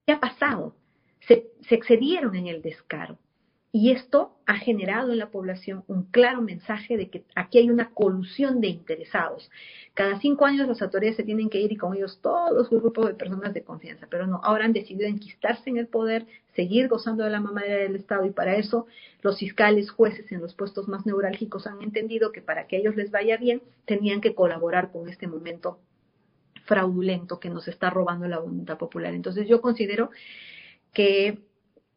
[0.05, 0.75] ¿Qué ha pasado?
[1.19, 3.17] se excedieron en el descaro
[3.75, 7.89] Y esto ha generado en la población un claro mensaje de que aquí hay una
[7.89, 9.49] colusión de interesados.
[9.95, 13.07] Cada cinco años las autoridades se tienen que ir y con ellos todos los grupos
[13.07, 17.23] de personas de confianza, pero no, ahora han decidido enquistarse en el poder, seguir gozando
[17.23, 18.85] de la mamadera del Estado y para eso
[19.23, 22.95] los fiscales, jueces en los puestos más neurálgicos han entendido que para que a ellos
[22.95, 25.79] les vaya bien tenían que colaborar con este momento
[26.65, 29.15] fraudulento que nos está robando la voluntad popular.
[29.15, 30.11] Entonces yo considero
[30.93, 31.39] que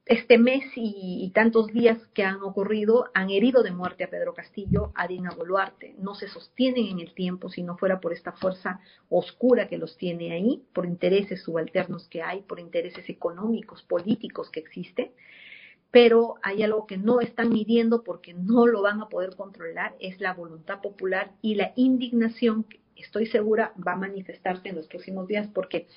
[0.07, 4.93] este mes y, tantos días que han ocurrido han herido de muerte a Pedro Castillo,
[4.95, 5.97] a Dina Boluarte.
[5.99, 9.97] No se sostienen en el tiempo si no fuera por esta fuerza oscura que los
[9.97, 15.11] tiene ahí, por intereses subalternos que hay, por intereses económicos, políticos que existen.
[15.91, 20.21] Pero hay algo que no están midiendo porque no lo van a poder controlar, es
[20.21, 25.27] la voluntad popular y la indignación, que estoy segura va a manifestarse en los próximos
[25.27, 25.89] días porque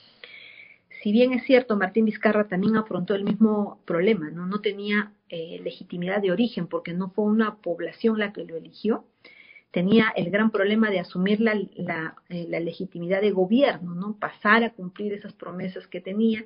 [1.02, 5.60] si bien es cierto, Martín Vizcarra también afrontó el mismo problema, no, no tenía eh,
[5.64, 9.06] legitimidad de origen porque no fue una población la que lo eligió,
[9.72, 11.54] tenía el gran problema de asumir la,
[12.30, 14.18] eh, la, legitimidad de gobierno, ¿no?
[14.18, 16.46] pasar a cumplir esas promesas que tenía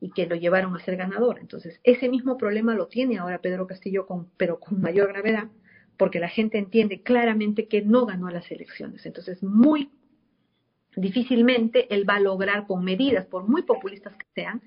[0.00, 1.38] y que lo llevaron a ser ganador.
[1.40, 5.48] Entonces, ese mismo problema lo tiene ahora Pedro Castillo, con, pero con mayor gravedad,
[5.96, 9.04] porque la gente entiende claramente que no ganó las elecciones.
[9.04, 9.90] Entonces, muy
[10.96, 14.62] difícilmente él va a lograr con medidas, por muy populistas que sean,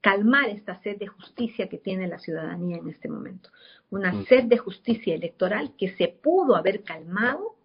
[0.00, 3.50] calmar esta sed de justicia que tiene la ciudadanía en este momento.
[3.90, 4.26] Una mm.
[4.26, 7.56] sed de justicia electoral que se pudo haber calmado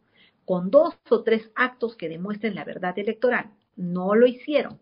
[0.45, 3.51] con dos o tres actos que demuestren la verdad electoral.
[3.75, 4.79] No lo hicieron.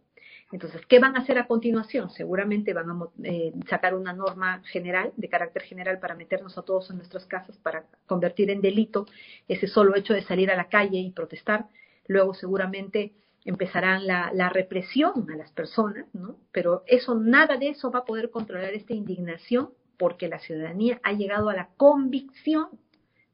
[0.51, 2.11] Entonces, ¿qué van a hacer a continuación?
[2.11, 6.89] Seguramente van a eh, sacar una norma general, de carácter general, para meternos a todos
[6.91, 9.07] en nuestras casas, para convertir en delito
[9.47, 11.65] ese solo hecho de salir a la calle y protestar
[12.08, 13.14] luego seguramente
[13.45, 16.38] empezarán la, represión a las personas, ¿no?
[16.51, 21.14] Pero eso, nada de eso va a poder controlar esta indignación porque la ciudadanía ha
[21.14, 22.68] llegado a la convicción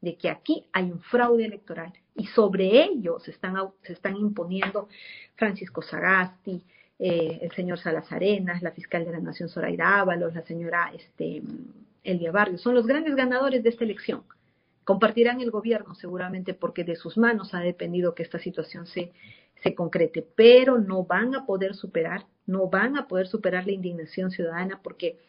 [0.02, 4.90] de que aquí hay un fraude electoral y sobre ello se están, se están imponiendo
[5.36, 6.62] Francisco Sagasti,
[7.00, 11.42] eh, el señor Salas Arenas, la fiscal de la Nación Zoraida Ábalos, la señora este,
[12.04, 14.24] Elia Barrios, son los grandes ganadores de esta elección.
[14.84, 19.12] Compartirán el gobierno seguramente porque de sus manos ha dependido que esta situación se,
[19.62, 24.32] se concrete, pero no van a poder superar, no van a poder superar la indignación
[24.32, 25.20] ciudadana porque,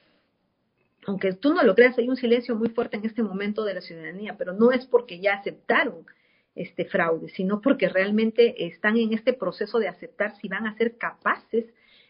[1.07, 3.81] aunque tú no lo creas, hay un silencio muy fuerte en este momento de la
[3.81, 6.07] ciudadanía, pero no es porque ya aceptaron
[6.55, 10.97] este fraude, sino porque realmente están en este proceso de aceptar si van a ser
[10.97, 11.67] capaces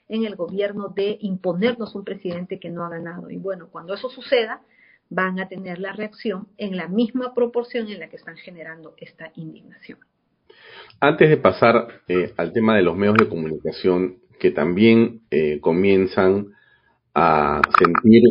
[0.09, 3.31] en el gobierno de imponernos un presidente que no ha ganado.
[3.31, 4.61] Y bueno, cuando eso suceda,
[5.15, 9.31] van a tener la reacción en la misma proporción en la que están generando esta
[9.37, 9.99] indignación.
[11.01, 16.49] Antes de pasar eh, al tema de los medios de comunicación que también eh, comienzan
[17.15, 18.23] a sentir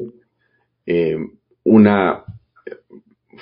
[0.86, 1.18] eh,
[1.64, 2.24] una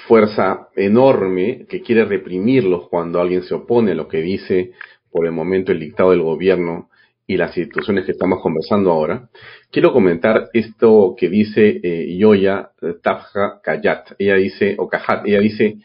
[0.08, 4.74] fuerza enorme que quiere reprimirlos cuando alguien se opone a lo que dice
[5.12, 6.89] por el momento el dictado del gobierno
[7.30, 9.30] y las instituciones que estamos conversando ahora,
[9.70, 12.72] quiero comentar esto que dice eh, Yoya
[13.04, 14.14] Tafja Kayat.
[14.18, 15.78] Ella dice, o Kajat, ella dice,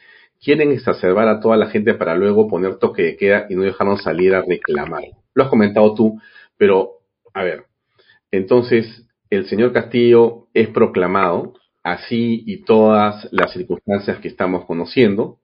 [0.42, 4.02] quieren exacerbar a toda la gente para luego poner toque de queda y no dejarnos
[4.02, 5.02] salir a reclamar.
[5.34, 6.18] Lo has comentado tú,
[6.56, 7.00] pero
[7.34, 7.64] a ver,
[8.30, 15.40] entonces el señor Castillo es proclamado, así y todas las circunstancias que estamos conociendo,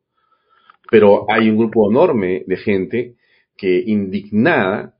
[0.90, 3.16] pero hay un grupo enorme de gente
[3.58, 4.94] que indignada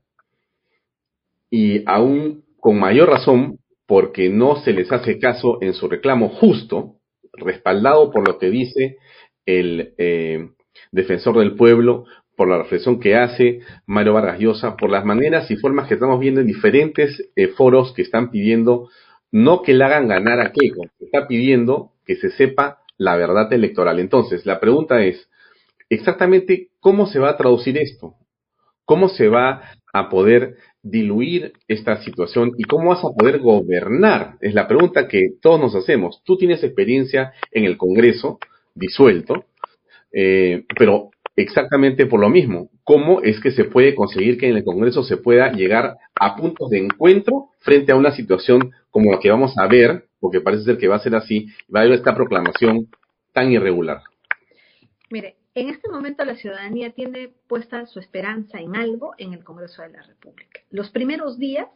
[1.51, 6.95] y aún con mayor razón porque no se les hace caso en su reclamo justo,
[7.33, 8.97] respaldado por lo que dice
[9.45, 10.49] el eh,
[10.91, 12.05] defensor del pueblo,
[12.37, 16.19] por la reflexión que hace Mario Vargas Llosa, por las maneras y formas que estamos
[16.19, 18.89] viendo en diferentes eh, foros que están pidiendo
[19.31, 23.99] no que le hagan ganar a Keiko, está pidiendo que se sepa la verdad electoral.
[23.99, 25.29] Entonces, la pregunta es,
[25.89, 28.15] exactamente cómo se va a traducir esto,
[28.85, 29.61] cómo se va
[29.93, 34.35] a poder diluir esta situación y cómo vas a poder gobernar?
[34.41, 36.21] Es la pregunta que todos nos hacemos.
[36.23, 38.39] Tú tienes experiencia en el Congreso
[38.73, 39.45] disuelto,
[40.11, 42.69] eh, pero exactamente por lo mismo.
[42.83, 46.69] ¿Cómo es que se puede conseguir que en el Congreso se pueda llegar a puntos
[46.69, 50.77] de encuentro frente a una situación como la que vamos a ver, porque parece ser
[50.77, 52.87] que va a ser así, va a haber esta proclamación
[53.33, 54.01] tan irregular?
[55.09, 59.81] Mire, en este momento la ciudadanía tiene puesta su esperanza en algo en el Congreso
[59.81, 60.61] de la República.
[60.69, 61.67] Los primeros días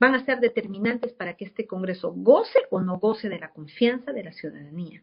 [0.00, 4.12] van a ser determinantes para que este Congreso goce o no goce de la confianza
[4.12, 5.02] de la ciudadanía.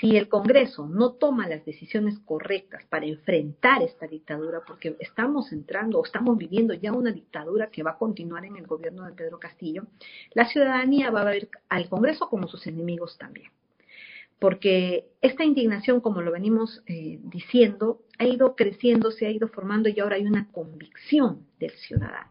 [0.00, 6.00] si el Congreso no toma las decisiones correctas para enfrentar esta dictadura, porque estamos entrando
[6.00, 9.38] o estamos viviendo ya una dictadura que va a continuar en el gobierno de Pedro
[9.38, 9.86] Castillo,
[10.32, 13.52] la ciudadanía va a ver al Congreso como sus enemigos también.
[14.42, 19.88] Porque esta indignación, como lo venimos eh, diciendo, ha ido creciendo, se ha ido formando
[19.88, 22.28] y ahora hay una convicción del ciudadano.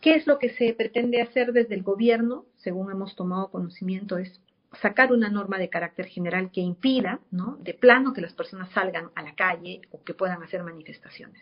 [0.00, 2.46] ¿Qué es lo que se pretende hacer desde el gobierno?
[2.56, 4.40] Según hemos tomado conocimiento, es
[4.80, 7.58] sacar una norma de carácter general que impida, ¿no?
[7.60, 11.40] De plano que las personas salgan a la calle o que puedan hacer manifestaciones.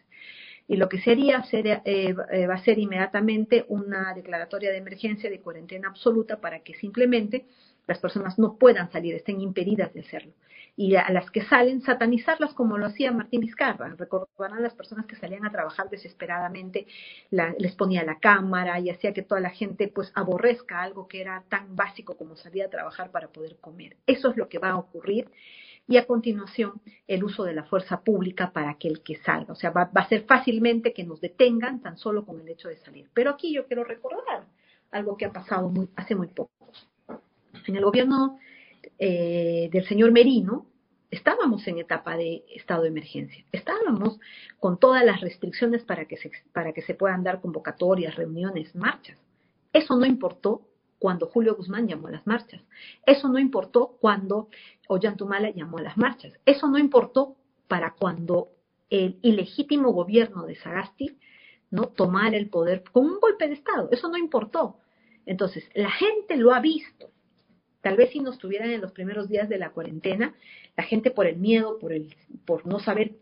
[0.68, 5.40] Y lo que sería eh, eh, va a ser inmediatamente una declaratoria de emergencia de
[5.40, 7.46] cuarentena absoluta para que simplemente
[7.86, 10.32] las personas no puedan salir, estén impedidas de hacerlo
[10.76, 13.94] y a las que salen satanizarlas como lo hacía Martín Vizcarra.
[13.96, 16.86] Recordarán las personas que salían a trabajar desesperadamente,
[17.30, 21.44] les ponía la cámara y hacía que toda la gente pues aborrezca algo que era
[21.48, 23.96] tan básico como salir a trabajar para poder comer.
[24.06, 25.30] Eso es lo que va a ocurrir
[25.88, 29.52] y a continuación el uso de la fuerza pública para que el que salga.
[29.52, 32.76] O sea, va, a ser fácilmente que nos detengan tan solo con el hecho de
[32.76, 33.10] salir.
[33.12, 34.46] Pero aquí yo quiero recordar
[34.90, 36.52] algo que ha pasado muy, hace muy poco.
[37.66, 38.38] En el gobierno
[38.98, 40.66] eh, del señor Merino,
[41.10, 43.44] estábamos en etapa de estado de emergencia.
[43.52, 44.18] Estábamos
[44.58, 49.18] con todas las restricciones para que se, para que se puedan dar convocatorias, reuniones, marchas.
[49.72, 50.62] Eso no importó
[50.98, 52.62] cuando Julio Guzmán llamó a las marchas.
[53.04, 54.48] Eso no importó cuando
[54.88, 56.32] Ollantumala llamó a las marchas.
[56.46, 57.36] Eso no importó
[57.68, 58.50] para cuando
[58.88, 61.18] el ilegítimo gobierno de Sagasti
[61.70, 63.88] no tomara el poder con un golpe de Estado.
[63.90, 64.78] Eso no importó.
[65.26, 67.10] Entonces, la gente lo ha visto.
[67.82, 70.34] Tal vez si nos tuvieran en los primeros días de la cuarentena,
[70.76, 72.14] la gente por el miedo, por, el,
[72.46, 73.16] por no saber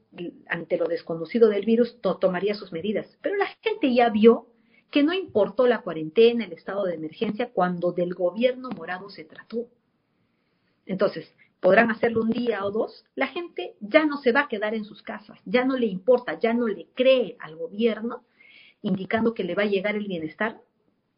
[0.47, 3.07] ante lo desconocido del virus, tomaría sus medidas.
[3.23, 4.47] Pero la gente ya vio
[4.91, 9.67] que no importó la cuarentena, el estado de emergencia, cuando del gobierno morado se trató.
[10.85, 14.75] Entonces, podrán hacerlo un día o dos, la gente ya no se va a quedar
[14.75, 18.25] en sus casas, ya no le importa, ya no le cree al gobierno,
[18.83, 20.61] indicando que le va a llegar el bienestar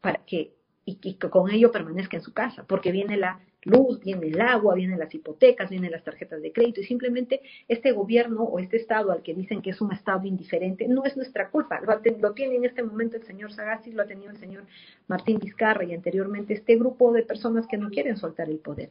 [0.01, 4.27] para que y que con ello permanezca en su casa, porque viene la luz, viene
[4.27, 8.59] el agua, vienen las hipotecas, vienen las tarjetas de crédito y simplemente este gobierno o
[8.59, 11.81] este Estado al que dicen que es un Estado indiferente no es nuestra culpa.
[11.81, 14.65] Lo, tiene en este momento el señor Sagasti, lo ha tenido el señor
[15.07, 18.91] Martín Vizcarra y anteriormente este grupo de personas que no quieren soltar el poder.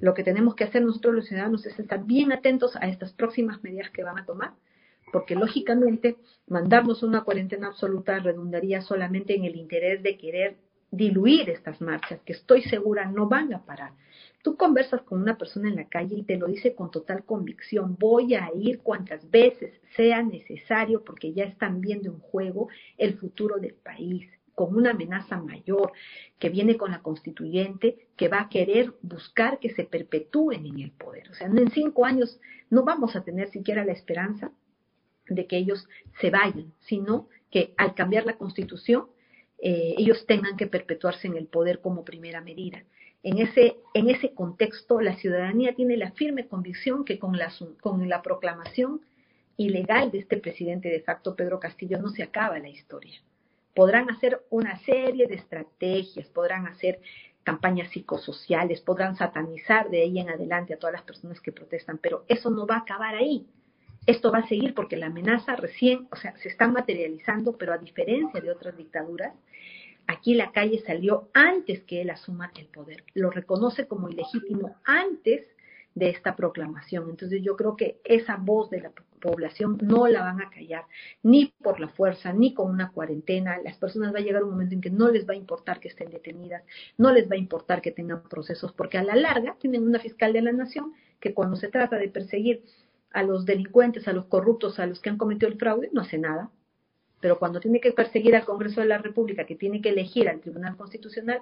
[0.00, 3.62] Lo que tenemos que hacer nosotros los ciudadanos es estar bien atentos a estas próximas
[3.62, 4.52] medidas que van a tomar,
[5.12, 6.16] porque lógicamente
[6.48, 10.56] mandarnos una cuarentena absoluta redundaría solamente en el interés de querer
[10.96, 13.92] diluir estas marchas, que estoy segura no van a parar.
[14.42, 17.96] Tú conversas con una persona en la calle y te lo dice con total convicción,
[17.98, 23.56] voy a ir cuantas veces sea necesario porque ya están viendo en juego el futuro
[23.56, 25.92] del país con una amenaza mayor
[26.38, 30.92] que viene con la constituyente, que va a querer buscar que se perpetúen en el
[30.92, 31.28] poder.
[31.30, 32.40] O sea, en cinco años
[32.70, 34.50] no vamos a tener siquiera la esperanza
[35.28, 35.86] de que ellos
[36.20, 39.08] se vayan, sino que al cambiar la constitución
[39.58, 42.82] eh, ellos tengan que perpetuarse en el poder como primera medida.
[43.22, 48.08] En ese, en ese contexto, la ciudadanía tiene la firme convicción que con la, con
[48.08, 49.00] la proclamación
[49.56, 53.20] ilegal de este presidente de facto, Pedro Castillo, no se acaba la historia.
[53.74, 57.00] Podrán hacer una serie de estrategias, podrán hacer
[57.42, 62.24] campañas psicosociales, podrán satanizar de ahí en adelante a todas las personas que protestan, pero
[62.28, 63.46] eso no va a acabar ahí
[64.06, 67.78] esto va a seguir porque la amenaza recién, o sea, se está materializando, pero a
[67.78, 69.34] diferencia de otras dictaduras,
[70.06, 73.04] aquí la calle salió antes que él asuma el poder.
[73.14, 75.46] Lo reconoce como ilegítimo antes
[75.96, 77.08] de esta proclamación.
[77.10, 80.84] Entonces yo creo que esa voz de la población no la van a callar,
[81.22, 83.58] ni por la fuerza, ni con una cuarentena.
[83.64, 85.88] Las personas va a llegar un momento en que no les va a importar que
[85.88, 86.62] estén detenidas,
[86.98, 90.34] no les va a importar que tengan procesos, porque a la larga tienen una fiscal
[90.34, 92.62] de la nación que cuando se trata de perseguir
[93.16, 96.18] a los delincuentes, a los corruptos, a los que han cometido el fraude, no hace
[96.18, 96.50] nada.
[97.18, 100.40] Pero cuando tiene que perseguir al Congreso de la República, que tiene que elegir al
[100.40, 101.40] Tribunal Constitucional,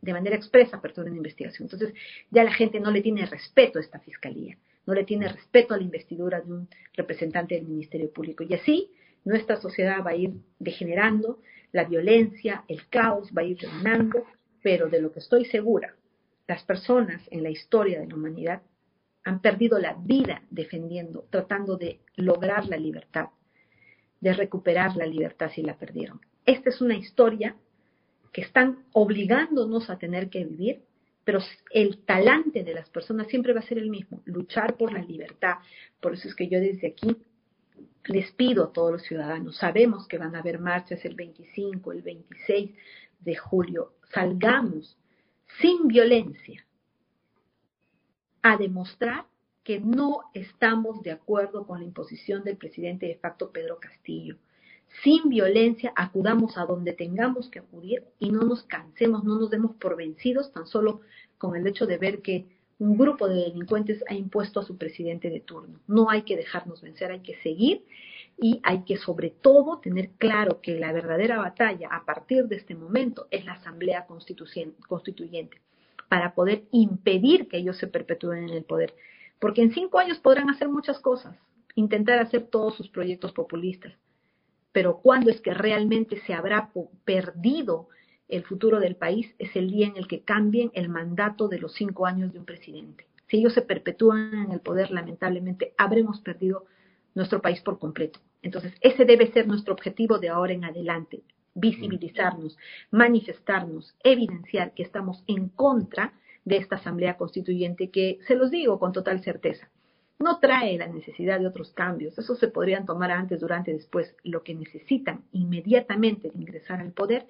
[0.00, 1.66] de manera expresa apertura una investigación.
[1.66, 1.92] Entonces,
[2.30, 4.56] ya la gente no le tiene respeto a esta fiscalía,
[4.86, 8.44] no le tiene respeto a la investidura de un representante del Ministerio Público.
[8.44, 8.92] Y así,
[9.24, 11.40] nuestra sociedad va a ir degenerando,
[11.72, 14.24] la violencia, el caos va a ir reinando,
[14.62, 15.96] pero de lo que estoy segura,
[16.46, 18.62] las personas en la historia de la humanidad
[19.28, 23.28] han perdido la vida defendiendo, tratando de lograr la libertad,
[24.20, 26.20] de recuperar la libertad si la perdieron.
[26.46, 27.54] Esta es una historia
[28.32, 30.80] que están obligándonos a tener que vivir,
[31.24, 31.40] pero
[31.72, 35.56] el talante de las personas siempre va a ser el mismo, luchar por la libertad.
[36.00, 37.14] Por eso es que yo desde aquí
[38.06, 42.00] les pido a todos los ciudadanos, sabemos que van a haber marchas el 25, el
[42.00, 42.70] 26
[43.20, 44.96] de julio, salgamos
[45.60, 46.64] sin violencia,
[48.42, 49.26] a demostrar
[49.64, 54.36] que no estamos de acuerdo con la imposición del presidente de facto Pedro Castillo.
[55.02, 59.76] Sin violencia, acudamos a donde tengamos que acudir y no nos cansemos, no nos demos
[59.76, 61.02] por vencidos tan solo
[61.36, 62.46] con el hecho de ver que
[62.78, 65.80] un grupo de delincuentes ha impuesto a su presidente de turno.
[65.86, 67.84] No hay que dejarnos vencer, hay que seguir
[68.38, 72.74] y hay que sobre todo tener claro que la verdadera batalla a partir de este
[72.74, 75.60] momento es la Asamblea Constituyente
[76.08, 78.94] para poder impedir que ellos se perpetúen en el poder.
[79.38, 81.36] Porque en cinco años podrán hacer muchas cosas,
[81.74, 83.92] intentar hacer todos sus proyectos populistas.
[84.72, 86.70] Pero cuando es que realmente se habrá
[87.04, 87.88] perdido
[88.28, 91.72] el futuro del país es el día en el que cambien el mandato de los
[91.72, 93.06] cinco años de un presidente.
[93.28, 96.66] Si ellos se perpetúan en el poder, lamentablemente habremos perdido
[97.14, 98.20] nuestro país por completo.
[98.42, 101.22] Entonces, ese debe ser nuestro objetivo de ahora en adelante,
[101.58, 102.56] visibilizarnos,
[102.90, 106.12] manifestarnos, evidenciar que estamos en contra
[106.44, 109.68] de esta Asamblea Constituyente que, se los digo con total certeza,
[110.18, 112.18] no trae la necesidad de otros cambios.
[112.18, 114.16] Eso se podrían tomar antes, durante, después.
[114.24, 117.26] Lo que necesitan inmediatamente de ingresar al poder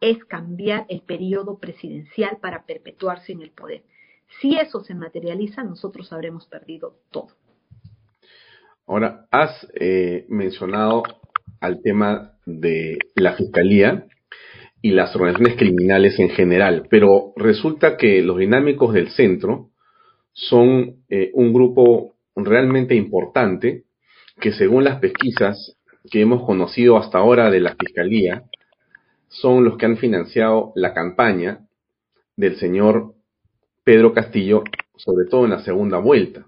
[0.00, 3.82] es cambiar el periodo presidencial para perpetuarse en el poder.
[4.40, 7.30] Si eso se materializa, nosotros habremos perdido todo.
[8.86, 11.02] Ahora, has eh, mencionado
[11.60, 14.06] al tema de la Fiscalía
[14.80, 19.70] y las organizaciones criminales en general, pero resulta que los dinámicos del centro
[20.32, 23.84] son eh, un grupo realmente importante
[24.40, 25.76] que según las pesquisas
[26.10, 28.44] que hemos conocido hasta ahora de la Fiscalía,
[29.28, 31.66] son los que han financiado la campaña
[32.36, 33.14] del señor
[33.84, 34.62] Pedro Castillo,
[34.96, 36.46] sobre todo en la segunda vuelta.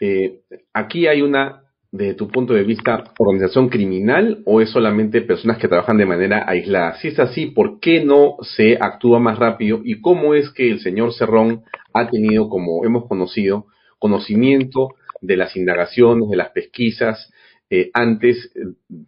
[0.00, 0.40] Eh,
[0.72, 1.63] aquí hay una,
[1.94, 6.44] desde tu punto de vista, organización criminal o es solamente personas que trabajan de manera
[6.44, 6.96] aislada.
[6.96, 10.80] Si es así, ¿por qué no se actúa más rápido y cómo es que el
[10.80, 13.66] señor Cerrón ha tenido, como hemos conocido,
[14.00, 14.88] conocimiento
[15.20, 17.32] de las indagaciones, de las pesquisas,
[17.70, 18.52] eh, antes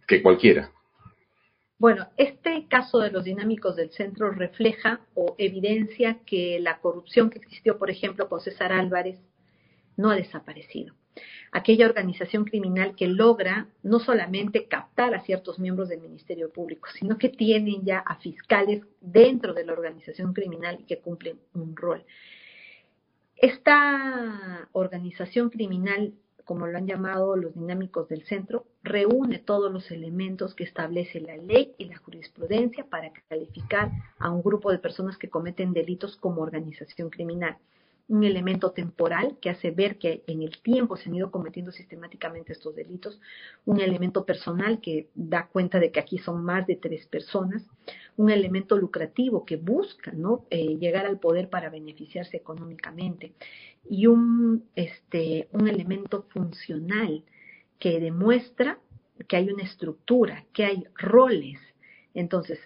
[0.07, 0.71] que cualquiera?
[1.77, 7.39] Bueno, este caso de los dinámicos del centro refleja o evidencia que la corrupción que
[7.39, 9.19] existió, por ejemplo, con César Álvarez,
[9.97, 10.96] no ha desaparecido.
[11.51, 17.17] Aquella organización criminal que logra no solamente captar a ciertos miembros del Ministerio Público, sino
[17.17, 22.03] que tienen ya a fiscales dentro de la organización criminal y que cumplen un rol.
[23.35, 26.13] Esta organización criminal
[26.47, 31.35] como lo han llamado los dinámicos del centro, reúne todos los elementos que establece la
[31.35, 36.41] ley y la jurisprudencia para calificar a un grupo de personas que cometen delitos como
[36.41, 37.57] organización criminal
[38.09, 42.53] un elemento temporal que hace ver que en el tiempo se han ido cometiendo sistemáticamente
[42.53, 43.19] estos delitos,
[43.65, 47.63] un elemento personal que da cuenta de que aquí son más de tres personas,
[48.15, 50.45] un elemento lucrativo que busca ¿no?
[50.49, 53.33] Eh, llegar al poder para beneficiarse económicamente
[53.89, 57.23] y un, este, un elemento funcional
[57.79, 58.79] que demuestra
[59.27, 61.59] que hay una estructura, que hay roles.
[62.13, 62.59] Entonces,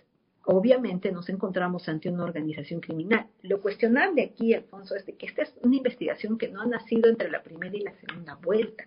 [0.46, 3.28] obviamente nos encontramos ante una organización criminal.
[3.42, 7.10] Lo cuestionable aquí, Alfonso, es de que esta es una investigación que no ha nacido
[7.10, 8.86] entre la primera y la segunda vuelta.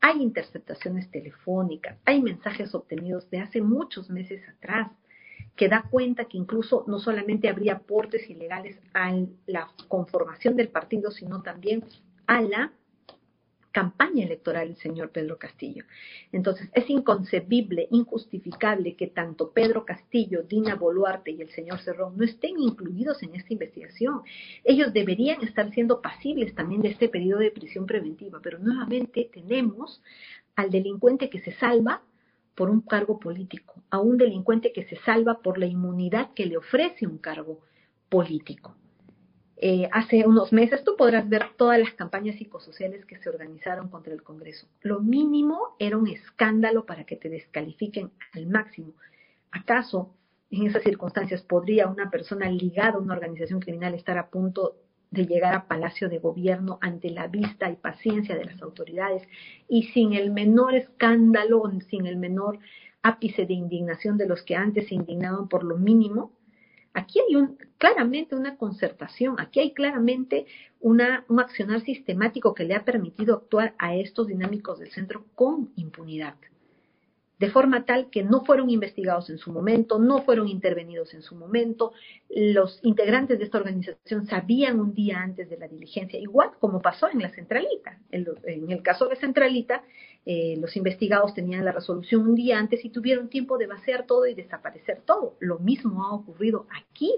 [0.00, 4.90] Hay interceptaciones telefónicas, hay mensajes obtenidos de hace muchos meses atrás
[5.56, 9.12] que da cuenta que incluso no solamente habría aportes ilegales a
[9.46, 11.84] la conformación del partido, sino también
[12.26, 12.72] a la
[13.72, 15.84] campaña electoral del señor Pedro Castillo.
[16.30, 22.24] Entonces, es inconcebible, injustificable que tanto Pedro Castillo, Dina Boluarte y el señor Cerrón no
[22.24, 24.22] estén incluidos en esta investigación.
[24.62, 30.02] Ellos deberían estar siendo pasibles también de este periodo de prisión preventiva, pero nuevamente tenemos
[30.54, 32.02] al delincuente que se salva
[32.54, 36.58] por un cargo político, a un delincuente que se salva por la inmunidad que le
[36.58, 37.60] ofrece un cargo
[38.10, 38.76] político.
[39.64, 44.12] Eh, hace unos meses tú podrás ver todas las campañas psicosociales que se organizaron contra
[44.12, 44.66] el Congreso.
[44.80, 48.94] Lo mínimo era un escándalo para que te descalifiquen al máximo.
[49.52, 50.16] ¿Acaso
[50.50, 54.78] en esas circunstancias podría una persona ligada a una organización criminal estar a punto
[55.12, 59.22] de llegar a Palacio de Gobierno ante la vista y paciencia de las autoridades
[59.68, 62.58] y sin el menor escándalo, sin el menor
[63.00, 66.32] ápice de indignación de los que antes se indignaban por lo mínimo,
[66.94, 70.46] Aquí hay un, claramente una concertación, aquí hay claramente
[70.80, 75.72] una, un accionar sistemático que le ha permitido actuar a estos dinámicos del centro con
[75.76, 76.36] impunidad
[77.42, 81.34] de forma tal que no fueron investigados en su momento, no fueron intervenidos en su
[81.34, 81.90] momento.
[82.30, 87.08] Los integrantes de esta organización sabían un día antes de la diligencia, igual como pasó
[87.08, 87.98] en la centralita.
[88.12, 89.82] En, el caso de centralita,
[90.24, 94.24] eh, los investigados tenían la resolución un día antes y tuvieron tiempo de vaciar todo
[94.28, 95.34] y desaparecer todo.
[95.40, 97.12] Lo mismo ha ocurrido aquí.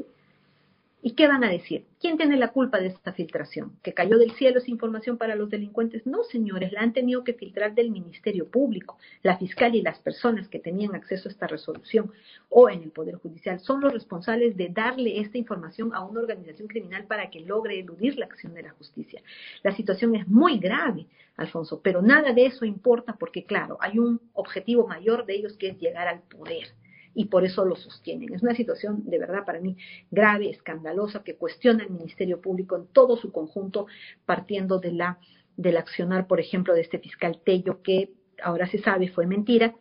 [1.06, 1.84] ¿Y qué van a decir?
[2.00, 3.76] ¿Quién tiene la culpa de esta filtración?
[3.82, 6.06] ¿Que cayó del cielo esa información para los delincuentes?
[6.06, 8.96] No, señores, la han tenido que filtrar del Ministerio Público.
[9.22, 12.10] La fiscal y las personas que tenían acceso a esta resolución
[12.48, 16.68] o en el Poder Judicial son los responsables de darle esta información a una organización
[16.68, 19.20] criminal para que logre eludir la acción de la justicia.
[19.62, 24.22] La situación es muy grave, Alfonso, pero nada de eso importa porque, claro, hay un
[24.32, 26.68] objetivo mayor de ellos que es llegar al poder
[27.14, 28.34] y por eso lo sostienen.
[28.34, 29.76] Es una situación de verdad para mí
[30.10, 33.86] grave, escandalosa, que cuestiona el Ministerio Público en todo su conjunto,
[34.26, 35.18] partiendo de la,
[35.56, 38.12] del accionar, por ejemplo, de este fiscal Tello, que
[38.42, 39.74] ahora se sabe fue mentira,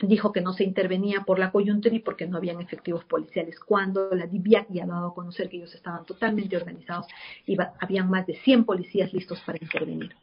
[0.00, 4.14] dijo que no se intervenía por la coyuntura y porque no habían efectivos policiales, cuando
[4.14, 7.06] la DIVIAC ya ha dado a conocer que ellos estaban totalmente organizados
[7.46, 10.14] y habían más de 100 policías listos para intervenir.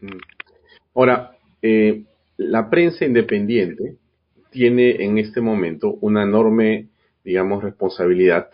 [0.00, 0.18] Mm.
[0.94, 2.04] Ahora, eh,
[2.38, 3.96] la prensa independiente
[4.50, 6.88] tiene en este momento una enorme,
[7.24, 8.48] digamos, responsabilidad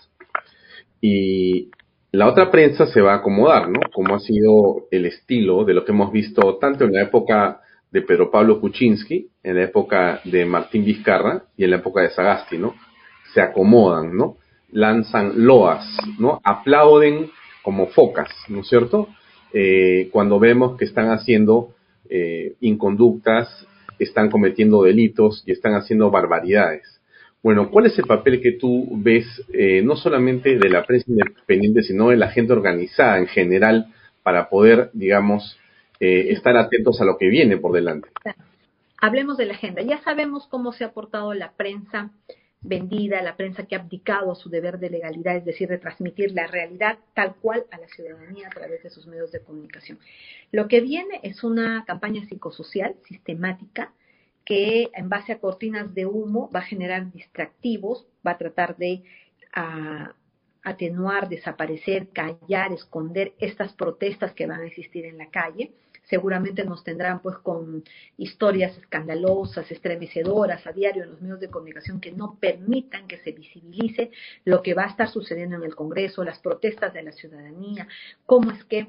[1.01, 1.71] y
[2.13, 3.81] la otra prensa se va a acomodar, ¿no?
[3.93, 8.03] Como ha sido el estilo de lo que hemos visto tanto en la época de
[8.03, 12.57] Pedro Pablo Kuczynski, en la época de Martín Vizcarra y en la época de Sagasti,
[12.57, 12.75] ¿no?
[13.35, 14.37] Se acomodan, ¿no?
[14.71, 15.85] Lanzan loas,
[16.19, 16.41] ¿no?
[16.43, 17.31] Aplauden
[17.63, 19.09] como focas, ¿no es cierto?
[19.53, 21.75] Eh, cuando vemos que están haciendo
[22.09, 23.67] eh, inconductas
[23.99, 27.01] están cometiendo delitos y están haciendo barbaridades.
[27.43, 31.83] Bueno, ¿cuál es el papel que tú ves eh, no solamente de la prensa independiente,
[31.83, 33.93] sino de la gente organizada en general
[34.23, 35.59] para poder, digamos,
[36.01, 38.09] eh, estar atentos a lo que viene por delante?
[38.99, 39.83] Hablemos de la agenda.
[39.83, 42.11] Ya sabemos cómo se ha portado la prensa
[42.65, 46.33] vendida, la prensa que ha abdicado a su deber de legalidad, es decir, de transmitir
[46.33, 49.99] la realidad tal cual a la ciudadanía a través de sus medios de comunicación.
[50.51, 53.93] Lo que viene es una campaña psicosocial sistemática
[54.45, 59.03] que en base a cortinas de humo va a generar distractivos, va a tratar de
[60.63, 65.73] atenuar, desaparecer, callar, esconder estas protestas que van a existir en la calle
[66.09, 67.85] seguramente nos tendrán pues con
[68.17, 73.33] historias escandalosas, estremecedoras a diario en los medios de comunicación que no permitan que se
[73.33, 74.11] visibilice
[74.45, 77.89] lo que va a estar sucediendo en el Congreso, las protestas de la ciudadanía,
[78.27, 78.89] cómo es que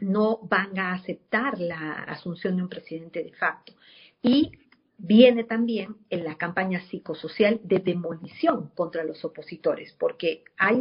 [0.00, 3.72] no van a aceptar la asunción de un presidente de facto.
[4.22, 4.52] Y
[4.96, 10.80] viene también en la campaña psicosocial de demolición contra los opositores, porque hay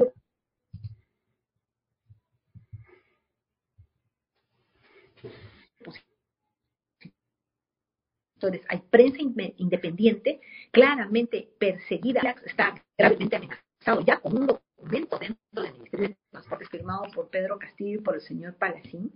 [8.38, 9.18] Entonces, hay prensa
[9.58, 10.40] independiente
[10.72, 17.06] claramente perseguida, está gravemente amenazado ya con un documento dentro del Ministerio de Transportes firmado
[17.16, 19.12] por Pedro Castillo y por el señor Palacín,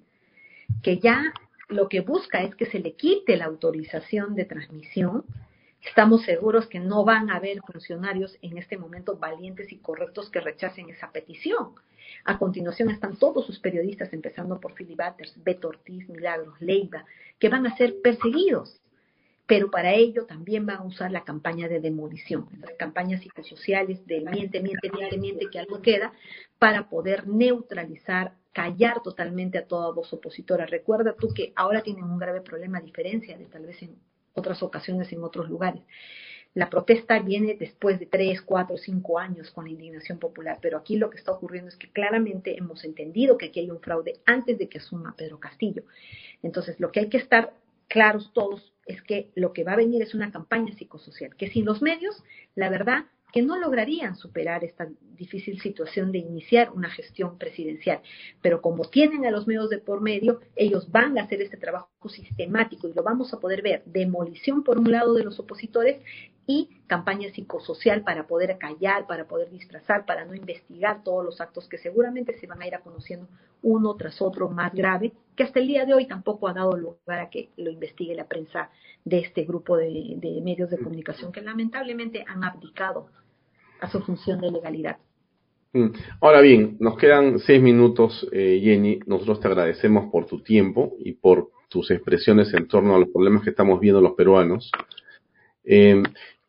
[0.82, 1.34] que ya
[1.70, 5.24] lo que busca es que se le quite la autorización de transmisión.
[5.84, 10.42] Estamos seguros que no van a haber funcionarios en este momento valientes y correctos que
[10.42, 11.76] rechacen esa petición.
[12.26, 17.06] A continuación están todos sus periodistas, empezando por Philip Butters, Beto Ortiz, Milagros, Leiva,
[17.38, 18.81] que van a ser perseguidos
[19.48, 24.22] pero para ello también van a usar la campaña de demolición, las campañas psicosociales de
[24.22, 26.14] miente, miente, miente, miente, que algo queda,
[26.58, 30.66] para poder neutralizar, callar totalmente a toda voz opositora.
[30.66, 33.96] Recuerda tú que ahora tienen un grave problema, a diferencia de tal vez en
[34.34, 35.82] otras ocasiones en otros lugares.
[36.54, 40.98] La protesta viene después de tres, cuatro, cinco años con la indignación popular, pero aquí
[40.98, 44.58] lo que está ocurriendo es que claramente hemos entendido que aquí hay un fraude antes
[44.58, 45.84] de que asuma Pedro Castillo.
[46.44, 47.54] Entonces, lo que hay que estar
[47.88, 51.66] claros todos es que lo que va a venir es una campaña psicosocial, que sin
[51.66, 52.24] los medios,
[52.56, 58.02] la verdad, que no lograrían superar esta difícil situación de iniciar una gestión presidencial.
[58.42, 61.90] Pero como tienen a los medios de por medio, ellos van a hacer este trabajo
[62.10, 63.84] sistemático y lo vamos a poder ver.
[63.86, 66.02] Demolición por un lado de los opositores
[66.52, 71.70] y campaña psicosocial para poder callar, para poder disfrazar, para no investigar todos los actos
[71.70, 73.28] que seguramente se van a ir a conociendo
[73.62, 77.20] uno tras otro más grave, que hasta el día de hoy tampoco ha dado lugar
[77.20, 78.70] a que lo investigue la prensa
[79.06, 83.08] de este grupo de, de medios de comunicación que lamentablemente han abdicado
[83.80, 84.98] a su función de legalidad.
[85.74, 85.92] Mm.
[86.20, 89.00] Ahora bien, nos quedan seis minutos, eh, Jenny.
[89.06, 93.44] Nosotros te agradecemos por tu tiempo y por tus expresiones en torno a los problemas
[93.44, 94.70] que estamos viendo los peruanos.
[95.64, 96.04] Eh,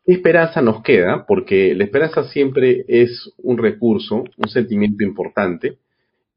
[0.05, 1.25] ¿Qué esperanza nos queda?
[1.25, 5.77] Porque la esperanza siempre es un recurso, un sentimiento importante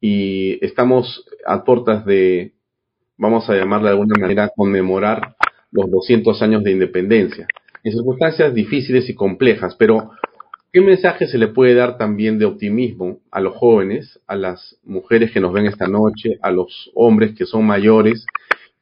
[0.01, 2.53] y estamos a puertas de,
[3.17, 5.37] vamos a llamarla de alguna manera, conmemorar
[5.73, 7.49] los 200 años de independencia.
[7.83, 10.11] En circunstancias difíciles y complejas, pero
[10.77, 15.33] ¿Qué mensaje se le puede dar también de optimismo a los jóvenes, a las mujeres
[15.33, 18.27] que nos ven esta noche, a los hombres que son mayores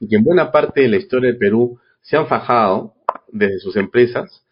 [0.00, 2.94] y que en buena parte de la historia del Perú se han fajado
[3.30, 4.43] desde sus empresas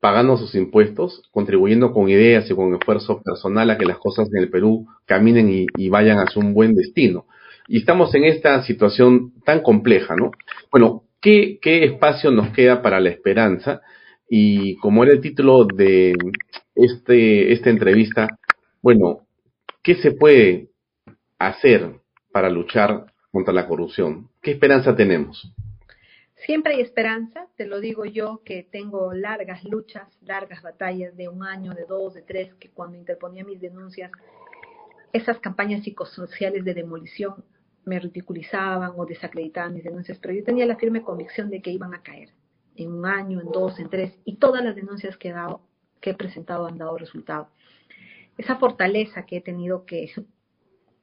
[0.00, 4.42] pagando sus impuestos, contribuyendo con ideas y con esfuerzo personal a que las cosas en
[4.42, 7.26] el Perú caminen y, vayan hacia un buen destino.
[7.68, 10.30] Y estamos en esta situación tan compleja, ¿no?
[10.70, 13.80] Bueno, ¿qué, ¿qué espacio nos queda para la esperanza?
[14.28, 16.14] Y como era el título de
[16.74, 18.28] este, esta entrevista,
[18.82, 19.20] bueno,
[19.82, 20.68] ¿qué se puede
[21.38, 22.00] hacer
[22.32, 24.28] para luchar contra la corrupción?
[24.42, 25.52] ¿Qué esperanza tenemos?
[26.36, 31.42] Siempre hay esperanza, te lo digo yo, que tengo largas luchas, largas batallas de un
[31.42, 34.12] año, de dos, de tres, que cuando interponía mis denuncias,
[35.12, 37.42] esas campañas psicosociales de demolición
[37.86, 41.94] me ridiculizaban o desacreditaban mis denuncias, pero yo tenía la firme convicción de que iban
[41.94, 42.30] a caer
[42.76, 45.62] en un año, en dos, en tres, y todas las denuncias que he, dado,
[46.00, 47.48] que he presentado han dado resultado.
[48.36, 50.12] Esa fortaleza que he tenido que,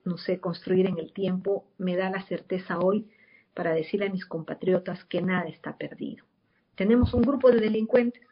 [0.06, 3.10] no sé, construir en el tiempo, me da la certeza hoy
[3.54, 6.26] para decirle a mis compatriotas que nada está perdido.
[6.76, 8.24] Tenemos un grupo de delincuentes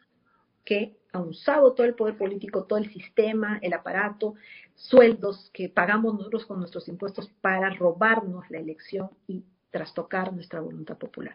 [0.64, 4.34] que ha usado todo el poder político, todo el sistema, el aparato,
[4.74, 10.96] sueldos que pagamos nosotros con nuestros impuestos para robarnos la elección y trastocar nuestra voluntad
[10.98, 11.34] popular.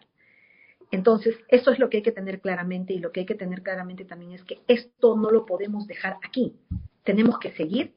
[0.90, 3.62] Entonces, eso es lo que hay que tener claramente y lo que hay que tener
[3.62, 6.56] claramente también es que esto no lo podemos dejar aquí.
[7.04, 7.94] Tenemos que seguir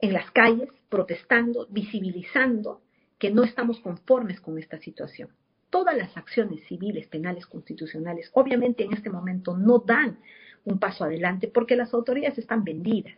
[0.00, 2.82] en las calles protestando, visibilizando
[3.20, 5.28] que no estamos conformes con esta situación.
[5.68, 10.18] Todas las acciones civiles, penales, constitucionales, obviamente en este momento no dan
[10.64, 13.14] un paso adelante porque las autoridades están vendidas.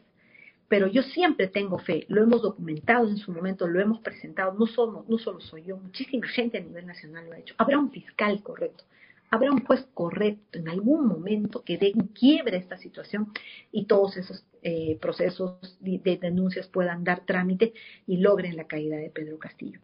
[0.69, 4.67] Pero yo siempre tengo fe, lo hemos documentado en su momento, lo hemos presentado, no
[4.67, 7.55] solo, no solo soy yo, muchísima gente a nivel nacional lo ha hecho.
[7.59, 8.85] Habrá un fiscal correcto,
[9.31, 13.33] habrá un juez correcto en algún momento que dé quiebre esta situación
[13.71, 17.73] y todos esos eh, procesos de denuncias puedan dar trámite
[18.07, 19.79] y logren la caída de Pedro Castillo.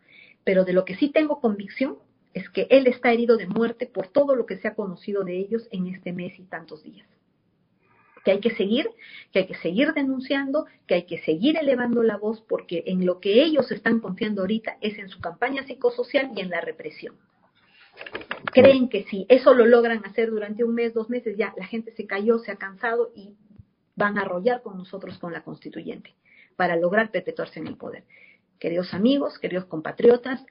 [0.45, 1.99] Pero de lo que sí tengo convicción
[2.35, 5.39] es que él está herido de muerte por todo lo que se ha conocido de
[5.39, 7.07] ellos en este mes y tantos días.
[8.25, 8.91] Que hay que seguir,
[9.33, 13.21] que hay que seguir denunciando, que hay que seguir elevando la voz, porque en lo
[13.21, 17.17] que ellos están confiando ahorita es en su campaña psicosocial y en la represión.
[18.53, 21.93] Creen que si eso lo logran hacer durante un mes, dos meses, ya la gente
[21.93, 23.35] se cayó, se ha cansado y
[23.97, 26.15] van a arrollar con nosotros con la constituyente
[26.57, 28.05] para lograr perpetuarse en el poder.
[28.59, 30.45] Queridos amigos, queridos compatriotas,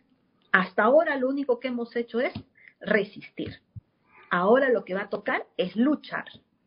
[0.52, 2.34] hasta ahora lo único que hemos hecho es
[2.80, 3.60] resistir.
[4.30, 6.26] Ahora lo que va a tocar es luchar.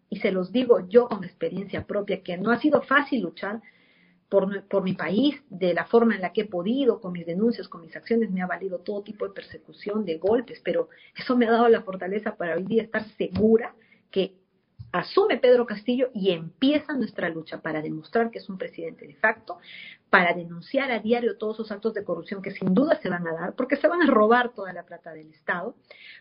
[0.09, 3.63] Y se los digo yo con experiencia propia, que no ha sido fácil luchar
[4.29, 7.69] por, por, mi país de la forma en la que he podido, con mis denuncias,
[7.69, 11.47] con mis acciones, me ha valido todo tipo de persecución, de golpes, pero eso me
[11.47, 13.75] ha dado la fortaleza para hoy día estar segura
[14.11, 14.40] que
[14.93, 19.59] asume Pedro Castillo y empieza nuestra lucha para demostrar que es un presidente de facto,
[20.09, 23.33] para denunciar a diario todos esos actos de corrupción que sin duda se van a
[23.33, 25.75] dar, porque se van a robar toda la plata del Estado,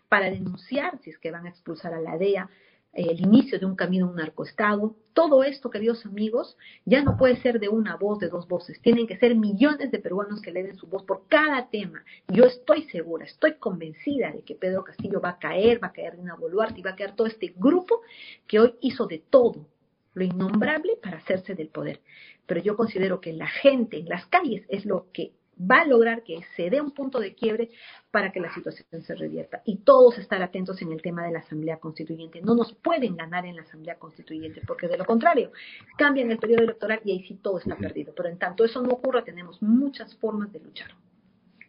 [0.07, 2.49] para denunciar si es que van a expulsar a la DEA,
[2.93, 4.95] el inicio de un camino un narcoestado.
[5.13, 8.81] Todo esto, queridos amigos, ya no puede ser de una voz, de dos voces.
[8.81, 12.03] Tienen que ser millones de peruanos que le den su voz por cada tema.
[12.27, 16.17] Yo estoy segura, estoy convencida de que Pedro Castillo va a caer, va a caer
[16.17, 18.01] Dina Boluarte y va a caer todo este grupo
[18.47, 19.67] que hoy hizo de todo
[20.13, 22.01] lo innombrable para hacerse del poder.
[22.45, 26.23] Pero yo considero que la gente en las calles es lo que va a lograr
[26.23, 27.69] que se dé un punto de quiebre
[28.11, 29.61] para que la situación se revierta.
[29.65, 32.41] Y todos estar atentos en el tema de la Asamblea Constituyente.
[32.41, 35.51] No nos pueden ganar en la Asamblea Constituyente, porque de lo contrario,
[35.97, 38.13] cambian el periodo electoral y ahí sí todo está perdido.
[38.15, 40.91] Pero en tanto eso no ocurra, tenemos muchas formas de luchar.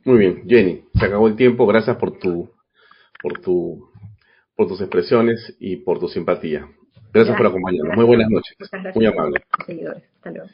[0.05, 1.66] Muy bien, Jenny, se acabó el tiempo.
[1.66, 2.51] Gracias por tu,
[3.20, 3.91] por tu,
[4.57, 6.68] por tus expresiones y por tu simpatía.
[7.12, 7.97] Gracias, por acompañarnos.
[7.97, 8.57] Muy buenas noches.
[8.95, 9.43] Muy amable.
[9.51, 10.49] Hasta luego.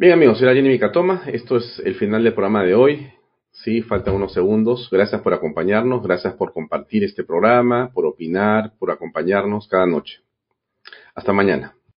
[0.00, 1.24] Bien amigos, soy la Jenny Micatoma.
[1.26, 3.10] Esto es el final del programa de hoy.
[3.50, 4.88] Sí, faltan unos segundos.
[4.92, 10.20] Gracias por acompañarnos, gracias por compartir este programa, por opinar, por acompañarnos cada noche.
[11.16, 11.77] Hasta mañana.